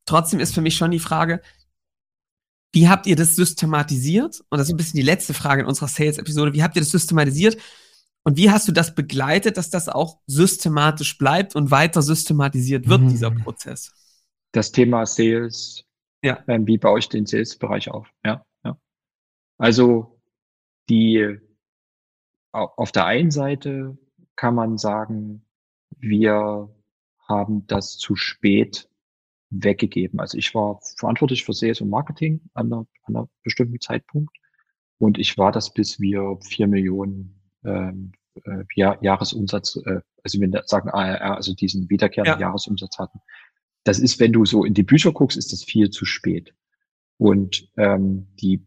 [0.06, 1.40] Trotzdem ist für mich schon die Frage,
[2.74, 4.40] wie habt ihr das systematisiert?
[4.50, 6.52] Und das ist ein bisschen die letzte Frage in unserer Sales-Episode.
[6.52, 7.56] Wie habt ihr das systematisiert?
[8.24, 13.02] Und wie hast du das begleitet, dass das auch systematisch bleibt und weiter systematisiert wird,
[13.02, 13.08] mhm.
[13.10, 13.92] dieser Prozess?
[14.54, 15.84] das Thema Sales.
[16.22, 16.42] Ja.
[16.46, 18.08] Ähm, wie baue ich den Sales-Bereich auf?
[18.24, 18.78] Ja, ja.
[19.58, 20.20] Also
[20.88, 21.38] die
[22.52, 23.98] auf der einen Seite
[24.36, 25.44] kann man sagen,
[25.96, 26.72] wir
[27.26, 28.88] haben das zu spät
[29.62, 30.20] weggegeben.
[30.20, 34.34] Also ich war verantwortlich für Sales und Marketing an einer, an einer bestimmten Zeitpunkt
[34.98, 38.12] und ich war das, bis wir vier Millionen ähm,
[38.44, 42.48] äh, Jahr, Jahresumsatz, äh, also wir sagen ARR, also diesen wiederkehrenden ja.
[42.48, 43.20] Jahresumsatz hatten
[43.84, 46.54] das ist, wenn du so in die Bücher guckst, ist das viel zu spät.
[47.18, 48.66] Und ähm, die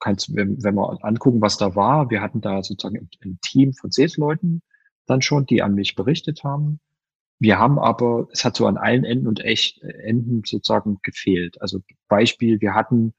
[0.00, 3.72] kannst, wenn, wenn wir angucken, was da war, wir hatten da sozusagen ein, ein Team
[3.72, 4.60] von Sales-Leuten
[5.06, 6.80] dann schon, die an mich berichtet haben.
[7.40, 11.60] Wir haben aber, es hat so an allen Enden und echt Enden sozusagen gefehlt.
[11.60, 13.14] Also Beispiel, wir hatten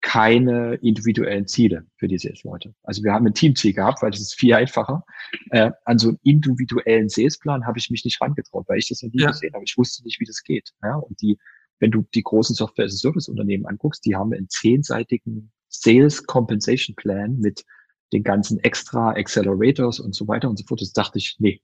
[0.00, 2.74] keine individuellen Ziele für die Sales-Leute.
[2.82, 5.04] Also wir haben ein Teamziel gehabt, weil das ist viel einfacher.
[5.50, 9.12] Äh, an so einen individuellen Salesplan habe ich mich nicht rangetraut, weil ich das noch
[9.12, 9.30] nie ja.
[9.30, 9.64] gesehen habe.
[9.64, 10.72] Ich wusste nicht, wie das geht.
[10.82, 11.38] Ja, und die,
[11.78, 17.64] wenn du die großen Software-Service-Unternehmen anguckst, die haben einen zehnseitigen Sales Compensation Plan mit
[18.12, 20.80] den ganzen extra Accelerators und so weiter und so fort.
[20.80, 21.60] Das dachte ich, nee,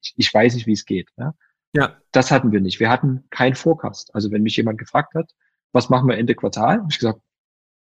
[0.00, 1.10] ich, ich weiß nicht, wie es geht.
[1.18, 1.34] Ja?
[1.74, 1.96] Ja.
[2.12, 2.80] Das hatten wir nicht.
[2.80, 4.14] Wir hatten keinen Forecast.
[4.14, 5.32] Also wenn mich jemand gefragt hat,
[5.72, 7.20] was machen wir Ende Quartal, habe ich gesagt,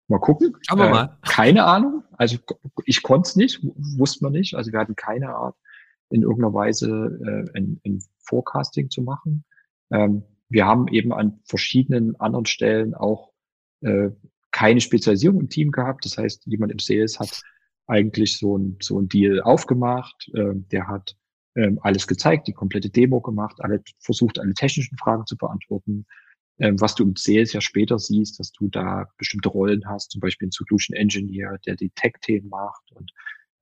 [0.09, 0.57] Mal gucken.
[0.69, 1.19] Aber äh, mal.
[1.23, 2.05] Keine Ahnung.
[2.19, 2.37] Also
[2.85, 4.55] ich konnte es nicht, wusste man nicht.
[4.55, 5.57] Also wir hatten keine Art,
[6.11, 9.45] in irgendeiner Weise äh, ein, ein Forecasting zu machen.
[9.91, 13.33] Ähm, wir haben eben an verschiedenen anderen Stellen auch
[13.81, 14.11] äh,
[14.51, 16.05] keine Spezialisierung im Team gehabt.
[16.05, 17.41] Das heißt, jemand im Sales hat
[17.87, 20.31] eigentlich so ein, so ein Deal aufgemacht.
[20.35, 21.17] Äh, der hat
[21.55, 26.07] ähm, alles gezeigt, die komplette Demo gemacht, alle versucht, alle technischen Fragen zu beantworten,
[26.59, 30.21] ähm, was du im Sales ja später siehst, dass du da bestimmte Rollen hast, zum
[30.21, 33.13] Beispiel ein Solution Engineer, der die Tech-Themen macht und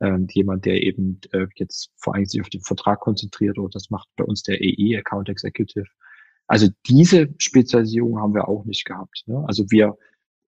[0.01, 3.91] ähm, jemand, der eben äh, jetzt vor allem sich auf den Vertrag konzentriert oder das
[3.91, 5.87] macht bei uns der EE, Account Executive.
[6.47, 9.23] Also diese Spezialisierung haben wir auch nicht gehabt.
[9.27, 9.45] Ne?
[9.47, 9.97] Also wir,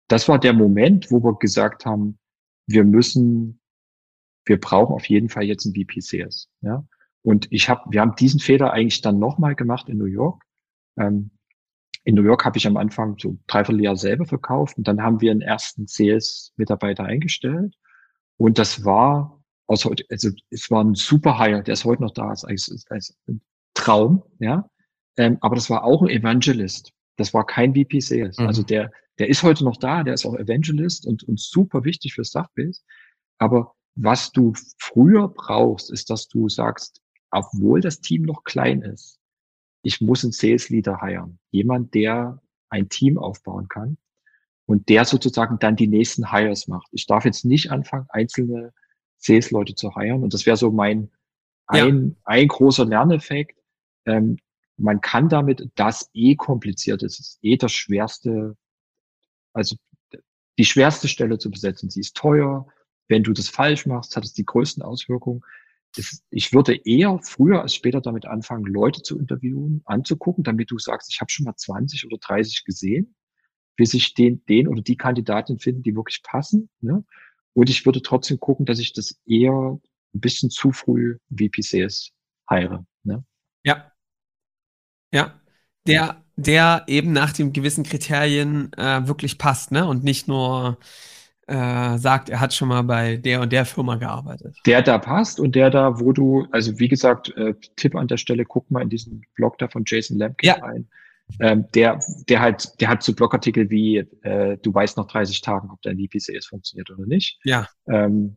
[0.08, 2.18] das war der Moment, wo wir gesagt haben,
[2.66, 3.60] wir müssen,
[4.46, 6.00] wir brauchen auf jeden Fall jetzt ein VP.
[6.62, 6.86] Ja?
[7.22, 10.42] Und ich habe, wir haben diesen Fehler eigentlich dann nochmal gemacht in New York.
[10.98, 11.30] Ähm,
[12.04, 15.20] in New York habe ich am Anfang so dreiviertel Jahr selber verkauft und dann haben
[15.20, 17.74] wir einen ersten Sales-Mitarbeiter eingestellt.
[18.38, 22.14] Und das war aus heute, also es war ein super Hire, der ist heute noch
[22.14, 23.16] da, als, als, als
[23.74, 24.68] Traum, ja.
[25.16, 26.92] Ähm, aber das war auch ein Evangelist.
[27.16, 28.38] Das war kein VP Sales.
[28.38, 28.46] Mhm.
[28.46, 32.14] Also der, der ist heute noch da, der ist auch Evangelist und, und super wichtig
[32.14, 32.80] für Staffbase.
[33.38, 39.18] Aber was du früher brauchst, ist, dass du sagst, obwohl das Team noch klein ist,
[39.82, 41.38] ich muss einen Sales Leader hiren.
[41.50, 43.96] Jemand, der ein Team aufbauen kann
[44.66, 46.88] und der sozusagen dann die nächsten Hires macht.
[46.92, 48.72] Ich darf jetzt nicht anfangen, einzelne
[49.16, 50.22] Sales-Leute zu hiren.
[50.22, 51.10] Und das wäre so mein
[51.66, 52.16] ein, ja.
[52.24, 53.58] ein großer Lerneffekt.
[54.04, 54.38] Ähm,
[54.76, 58.56] man kann damit, das eh kompliziert ist, ist eh das schwerste,
[59.52, 59.76] also
[60.58, 61.90] die schwerste Stelle zu besetzen.
[61.90, 62.66] Sie ist teuer.
[63.08, 65.42] Wenn du das falsch machst, hat es die größten Auswirkungen
[66.30, 71.12] ich würde eher früher als später damit anfangen, Leute zu interviewen, anzugucken, damit du sagst,
[71.12, 73.14] ich habe schon mal 20 oder 30 gesehen,
[73.76, 76.68] bis ich den, den oder die Kandidatin finden, die wirklich passen.
[76.80, 77.04] Ne?
[77.54, 79.80] Und ich würde trotzdem gucken, dass ich das eher
[80.14, 82.10] ein bisschen zu früh VPCs
[82.48, 82.86] heire.
[83.02, 83.24] Ne?
[83.64, 83.92] Ja.
[85.12, 85.40] Ja.
[85.86, 89.86] Der, der eben nach den gewissen Kriterien äh, wirklich passt, ne?
[89.86, 90.78] Und nicht nur
[91.50, 94.56] äh, sagt, er hat schon mal bei der und der Firma gearbeitet.
[94.66, 98.16] Der da passt und der da, wo du, also wie gesagt, äh, Tipp an der
[98.16, 100.54] Stelle, guck mal in diesen Blog da von Jason Lampkin ja.
[100.54, 100.88] rein.
[101.38, 105.70] Ähm, der, der halt, der hat so Blogartikel wie, äh, du weißt nach 30 Tagen,
[105.70, 107.38] ob dein VPCS funktioniert oder nicht.
[107.44, 107.68] Ja.
[107.88, 108.36] Ähm,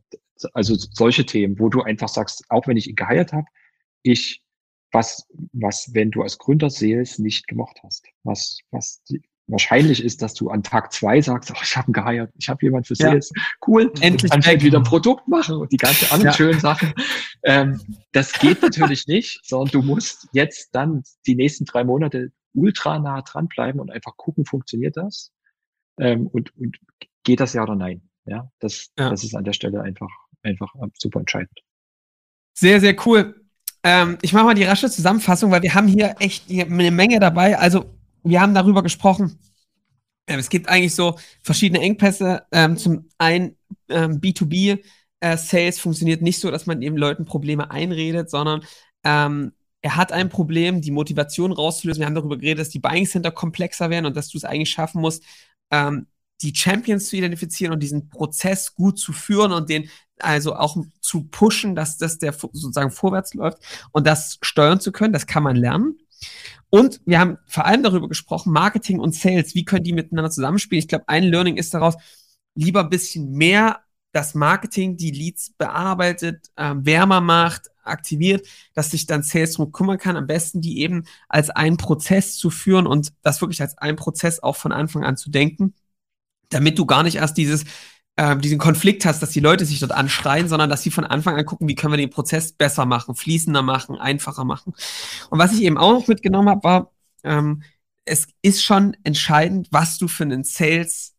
[0.52, 3.46] also solche Themen, wo du einfach sagst, auch wenn ich ihn geheiert habe,
[4.02, 4.42] ich
[4.92, 10.22] was, was, wenn du als Gründer Sales nicht gemocht hast, was, was die, wahrscheinlich ist,
[10.22, 12.94] dass du an Tag zwei sagst, oh, ich habe einen geheiert, ich habe jemand für
[12.94, 13.42] Sales, ja.
[13.66, 16.32] cool, endlich kannst halt wieder ein Produkt machen und die ganzen anderen ja.
[16.32, 16.94] schönen Sachen.
[17.42, 17.80] Ähm,
[18.12, 23.20] das geht natürlich nicht, sondern du musst jetzt dann die nächsten drei Monate ultra nah
[23.22, 25.32] dranbleiben und einfach gucken, funktioniert das?
[25.98, 26.78] Ähm, und, und
[27.24, 28.08] geht das ja oder nein?
[28.26, 29.10] Ja, das, ja.
[29.10, 30.10] das ist an der Stelle einfach,
[30.42, 31.60] einfach super entscheidend.
[32.54, 33.44] Sehr, sehr cool.
[33.82, 37.58] Ähm, ich mache mal die rasche Zusammenfassung, weil wir haben hier echt eine Menge dabei.
[37.58, 37.84] Also
[38.24, 39.38] wir haben darüber gesprochen.
[40.26, 42.42] Ähm, es gibt eigentlich so verschiedene Engpässe.
[42.50, 43.56] Ähm, zum einen
[43.88, 44.82] ähm, B2B
[45.20, 48.64] äh, Sales funktioniert nicht so, dass man eben Leuten Probleme einredet, sondern
[49.04, 49.52] ähm,
[49.82, 52.00] er hat ein Problem, die Motivation rauszulösen.
[52.00, 54.70] Wir haben darüber geredet, dass die Buying Center komplexer werden und dass du es eigentlich
[54.70, 55.22] schaffen musst,
[55.70, 56.06] ähm,
[56.40, 61.24] die Champions zu identifizieren und diesen Prozess gut zu führen und den also auch zu
[61.24, 63.58] pushen, dass das der sozusagen vorwärts läuft
[63.92, 65.12] und das steuern zu können.
[65.12, 65.98] Das kann man lernen.
[66.74, 70.80] Und wir haben vor allem darüber gesprochen, Marketing und Sales, wie können die miteinander zusammenspielen?
[70.80, 71.94] Ich glaube, ein Learning ist daraus,
[72.56, 79.06] lieber ein bisschen mehr das Marketing, die Leads bearbeitet, äh, wärmer macht, aktiviert, dass sich
[79.06, 80.16] dann Sales drum kümmern kann.
[80.16, 84.42] Am besten die eben als einen Prozess zu führen und das wirklich als einen Prozess
[84.42, 85.74] auch von Anfang an zu denken,
[86.48, 87.66] damit du gar nicht erst dieses
[88.16, 91.36] äh, diesen Konflikt hast, dass die Leute sich dort anschreien, sondern dass sie von Anfang
[91.36, 94.74] an gucken, wie können wir den Prozess besser machen, fließender machen, einfacher machen.
[95.30, 96.92] Und was ich eben auch noch mitgenommen habe, war,
[97.24, 97.62] ähm,
[98.04, 101.14] es ist schon entscheidend, was du für einen Sales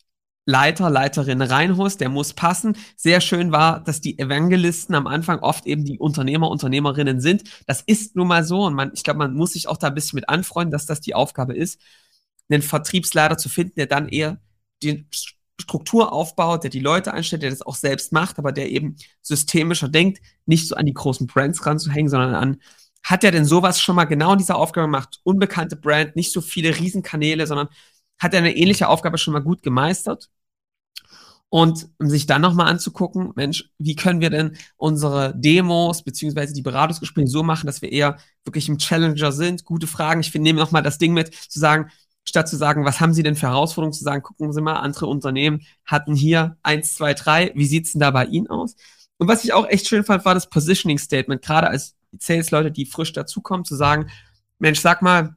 [0.47, 2.77] Leiter, Leiterin reinholst, der muss passen.
[2.95, 7.43] Sehr schön war, dass die Evangelisten am Anfang oft eben die Unternehmer, Unternehmerinnen sind.
[7.65, 9.95] Das ist nun mal so und man, ich glaube, man muss sich auch da ein
[9.95, 11.81] bisschen mit anfreunden, dass das die Aufgabe ist,
[12.47, 14.39] einen Vertriebsleiter zu finden, der dann eher
[14.83, 15.09] den
[15.59, 19.89] Struktur aufbaut, der die Leute einstellt, der das auch selbst macht, aber der eben systemischer
[19.89, 22.57] denkt, nicht so an die großen Brands ranzuhängen, sondern an,
[23.03, 25.19] hat er denn sowas schon mal genau in dieser Aufgabe gemacht?
[25.23, 27.69] Unbekannte Brand, nicht so viele Riesenkanäle, sondern
[28.19, 30.29] hat er eine ähnliche Aufgabe schon mal gut gemeistert?
[31.49, 36.63] Und um sich dann nochmal anzugucken, Mensch, wie können wir denn unsere Demos beziehungsweise die
[36.63, 39.63] Beratungsgespräche so machen, dass wir eher wirklich im Challenger sind?
[39.63, 40.21] Gute Fragen.
[40.21, 41.91] Ich nehme nochmal das Ding mit, zu sagen,
[42.25, 45.07] statt zu sagen, was haben Sie denn für Herausforderungen, zu sagen, gucken Sie mal, andere
[45.07, 48.75] Unternehmen hatten hier eins, zwei, drei, wie sieht's denn da bei Ihnen aus?
[49.17, 52.85] Und was ich auch echt schön fand, war das Positioning Statement, gerade als Sales-Leute, die
[52.85, 54.09] frisch dazukommen, zu sagen,
[54.59, 55.35] Mensch, sag mal,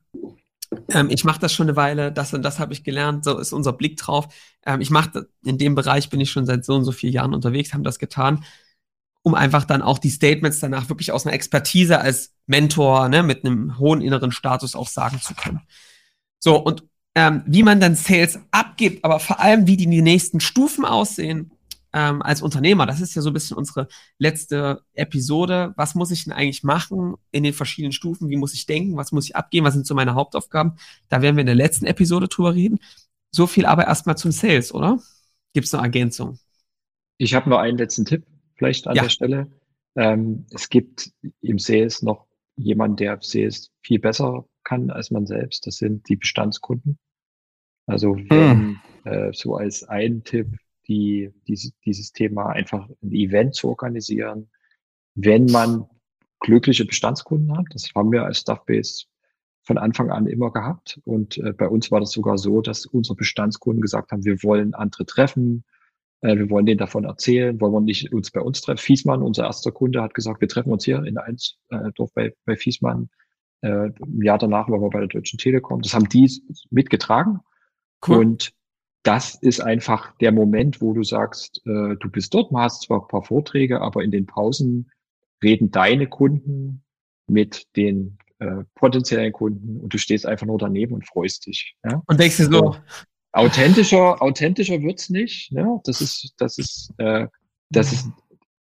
[0.91, 3.53] ähm, ich mache das schon eine Weile, das und das habe ich gelernt, so ist
[3.53, 4.29] unser Blick drauf.
[4.65, 7.35] Ähm, ich mache, in dem Bereich bin ich schon seit so und so vielen Jahren
[7.35, 8.45] unterwegs, haben das getan,
[9.23, 13.45] um einfach dann auch die Statements danach wirklich aus einer Expertise als Mentor ne, mit
[13.45, 15.61] einem hohen inneren Status auch sagen zu können.
[16.41, 16.85] So, und
[17.15, 21.51] ähm, wie man dann Sales abgibt, aber vor allem, wie die, die nächsten Stufen aussehen
[21.93, 22.87] ähm, als Unternehmer.
[22.87, 25.73] Das ist ja so ein bisschen unsere letzte Episode.
[25.77, 28.29] Was muss ich denn eigentlich machen in den verschiedenen Stufen?
[28.29, 28.97] Wie muss ich denken?
[28.97, 29.67] Was muss ich abgeben?
[29.67, 30.79] Was sind so meine Hauptaufgaben?
[31.09, 32.79] Da werden wir in der letzten Episode drüber reden.
[33.31, 35.01] So viel aber erstmal zum Sales, oder?
[35.55, 36.39] Gibt es eine Ergänzung?
[37.17, 38.25] Ich habe nur einen letzten Tipp
[38.55, 39.03] vielleicht an ja.
[39.03, 39.51] der Stelle.
[39.97, 41.11] Ähm, es gibt
[41.41, 42.27] im Sales noch
[42.57, 45.67] jemanden, der Sales viel besser kann als man selbst.
[45.67, 46.99] Das sind die Bestandskunden.
[47.87, 48.81] Also wenn, hm.
[49.05, 50.49] äh, so als ein Tipp,
[50.89, 54.51] die, diese, dieses Thema einfach ein Event zu organisieren,
[55.15, 55.87] wenn man
[56.41, 57.67] glückliche Bestandskunden hat.
[57.73, 59.07] Das haben wir als Stuffbase
[59.63, 61.01] von Anfang an immer gehabt.
[61.05, 64.75] Und äh, bei uns war das sogar so, dass unsere Bestandskunden gesagt haben, wir wollen
[64.75, 65.65] andere treffen,
[66.21, 68.79] äh, wir wollen denen davon erzählen, wollen wir nicht uns bei uns treffen.
[68.79, 72.57] Fiesmann, unser erster Kunde, hat gesagt, wir treffen uns hier in eins äh, bei, bei
[72.57, 73.09] Fiesmann.
[73.63, 75.83] Äh, Im Jahr danach waren wir bei der Deutschen Telekom.
[75.83, 76.31] Das haben die
[76.71, 77.41] mitgetragen.
[78.07, 78.19] Cool.
[78.19, 78.53] Und
[79.03, 83.09] das ist einfach der Moment, wo du sagst, äh, du bist dort, hast zwar ein
[83.09, 84.91] paar Vorträge, aber in den Pausen
[85.43, 86.83] reden deine Kunden
[87.27, 91.75] mit den äh, potenziellen Kunden und du stehst einfach nur daneben und freust dich.
[91.85, 92.03] Ja?
[92.07, 92.77] Und denkst du so,
[93.33, 95.53] authentischer, authentischer wird's nicht.
[95.53, 95.81] Ne?
[95.85, 97.27] Das ist, das ist, äh,
[97.71, 98.11] das ist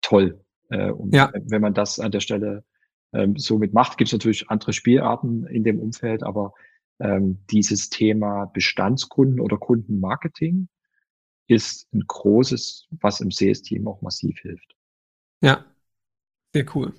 [0.02, 0.40] toll.
[0.70, 1.32] Äh, und ja.
[1.34, 2.64] wenn man das an der Stelle
[3.12, 6.52] ähm, so mitmacht, gibt es natürlich andere Spielarten in dem Umfeld, aber
[7.00, 10.68] ähm, dieses Thema Bestandskunden oder Kundenmarketing
[11.46, 14.74] ist ein großes, was im Sales-Team auch massiv hilft.
[15.40, 15.64] Ja,
[16.52, 16.92] sehr cool.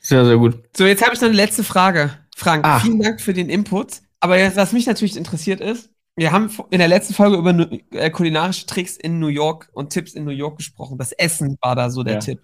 [0.00, 0.62] Sehr, sehr gut.
[0.76, 2.10] So, jetzt habe ich noch eine letzte Frage.
[2.36, 2.80] Frank, ah.
[2.80, 4.02] vielen Dank für den Input.
[4.20, 7.52] Aber jetzt, was mich natürlich interessiert ist, wir haben in der letzten Folge über
[7.92, 10.98] äh, kulinarische Tricks in New York und Tipps in New York gesprochen.
[10.98, 12.20] Das Essen war da so der ja.
[12.20, 12.40] Tipp.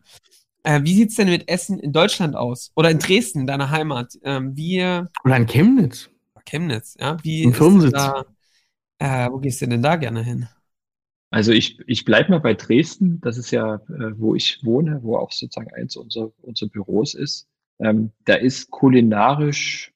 [0.65, 2.73] Äh, wie sieht's denn mit Essen in Deutschland aus?
[2.75, 4.19] Oder in Dresden, deiner Heimat?
[4.23, 4.81] Ähm, wie,
[5.25, 6.11] Oder in Chemnitz.
[6.47, 7.17] Chemnitz, ja.
[7.23, 7.93] Wie Im Firmensitz.
[7.93, 8.25] Da,
[8.99, 10.49] äh, wo gehst du denn da gerne hin?
[11.31, 13.21] Also ich, ich bleibe mal bei Dresden.
[13.21, 17.49] Das ist ja, äh, wo ich wohne, wo auch sozusagen eins unserer, unserer Büros ist.
[17.81, 19.93] Ähm, da ist kulinarisch,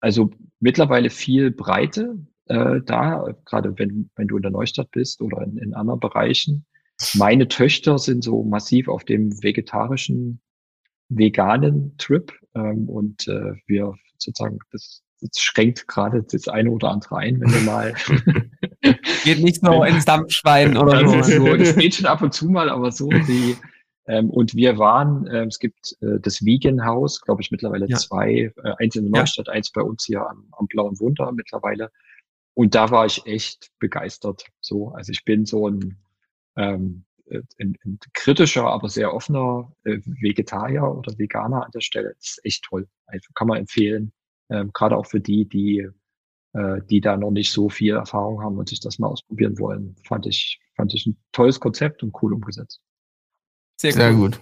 [0.00, 0.30] also
[0.60, 5.56] mittlerweile viel Breite äh, da, gerade wenn, wenn du in der Neustadt bist oder in,
[5.56, 6.66] in anderen Bereichen.
[7.14, 10.40] Meine Töchter sind so massiv auf dem vegetarischen,
[11.08, 17.18] veganen Trip ähm, und äh, wir sozusagen, das, das schränkt gerade das eine oder andere
[17.18, 17.94] ein, wenn wir mal.
[19.24, 21.22] Geht nicht so ins Dampfschwein oder so.
[21.22, 21.56] so.
[21.56, 23.56] Das geht schon ab und zu mal, aber so die.
[24.06, 27.96] Ähm, und wir waren, äh, es gibt äh, das Vegan Haus, glaube ich, mittlerweile ja.
[27.96, 29.54] zwei, äh, eins in der Neustadt, ja.
[29.54, 31.90] eins bei uns hier am, am Blauen Wunder mittlerweile.
[32.52, 34.44] Und da war ich echt begeistert.
[34.60, 35.96] So, also ich bin so ein,
[36.56, 37.04] ähm,
[37.58, 42.14] ein, ein kritischer, aber sehr offener äh, Vegetarier oder Veganer an der Stelle.
[42.16, 42.86] Das ist echt toll.
[43.06, 44.12] Also kann man empfehlen.
[44.50, 45.88] Ähm, Gerade auch für die, die,
[46.52, 49.96] äh, die da noch nicht so viel Erfahrung haben und sich das mal ausprobieren wollen.
[50.06, 52.80] Fand ich, fand ich ein tolles Konzept und cool umgesetzt.
[53.80, 54.40] Sehr, sehr gut.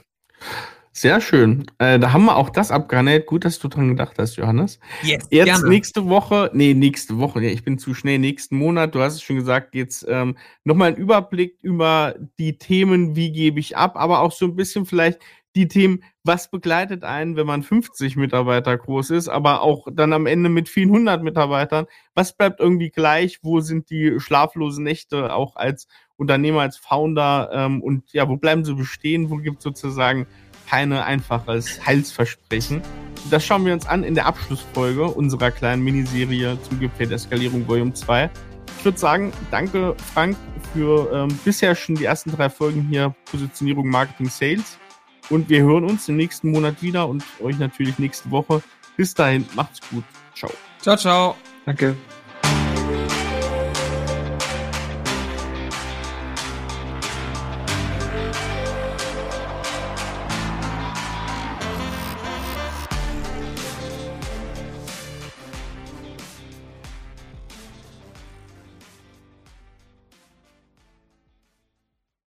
[0.94, 1.64] Sehr schön.
[1.78, 3.26] Äh, da haben wir auch das abgehandelt.
[3.26, 4.78] Gut, dass du dran gedacht hast, Johannes.
[5.02, 5.68] Yes, jetzt gerne.
[5.68, 9.22] nächste Woche, nee, nächste Woche, nee, ich bin zu schnell, nächsten Monat, du hast es
[9.22, 14.20] schon gesagt, jetzt ähm, nochmal ein Überblick über die Themen, wie gebe ich ab, aber
[14.20, 15.20] auch so ein bisschen vielleicht
[15.54, 20.26] die Themen, was begleitet einen, wenn man 50 Mitarbeiter groß ist, aber auch dann am
[20.26, 25.56] Ende mit vielen hundert Mitarbeitern, was bleibt irgendwie gleich, wo sind die schlaflosen Nächte auch
[25.56, 30.26] als Unternehmer, als Founder ähm, und ja, wo bleiben sie bestehen, wo gibt es sozusagen
[30.72, 32.80] keine einfaches Heilsversprechen.
[33.30, 37.68] Das schauen wir uns an in der Abschlussfolge unserer kleinen Miniserie zum Gipfel der Skalierung
[37.68, 38.30] Volume 2.
[38.78, 40.34] Ich würde sagen, danke Frank
[40.72, 44.78] für ähm, bisher schon die ersten drei Folgen hier Positionierung, Marketing, Sales.
[45.28, 48.62] Und wir hören uns im nächsten Monat wieder und euch natürlich nächste Woche.
[48.96, 50.04] Bis dahin, macht's gut.
[50.34, 50.50] Ciao.
[50.80, 51.36] Ciao, ciao.
[51.66, 51.94] Danke.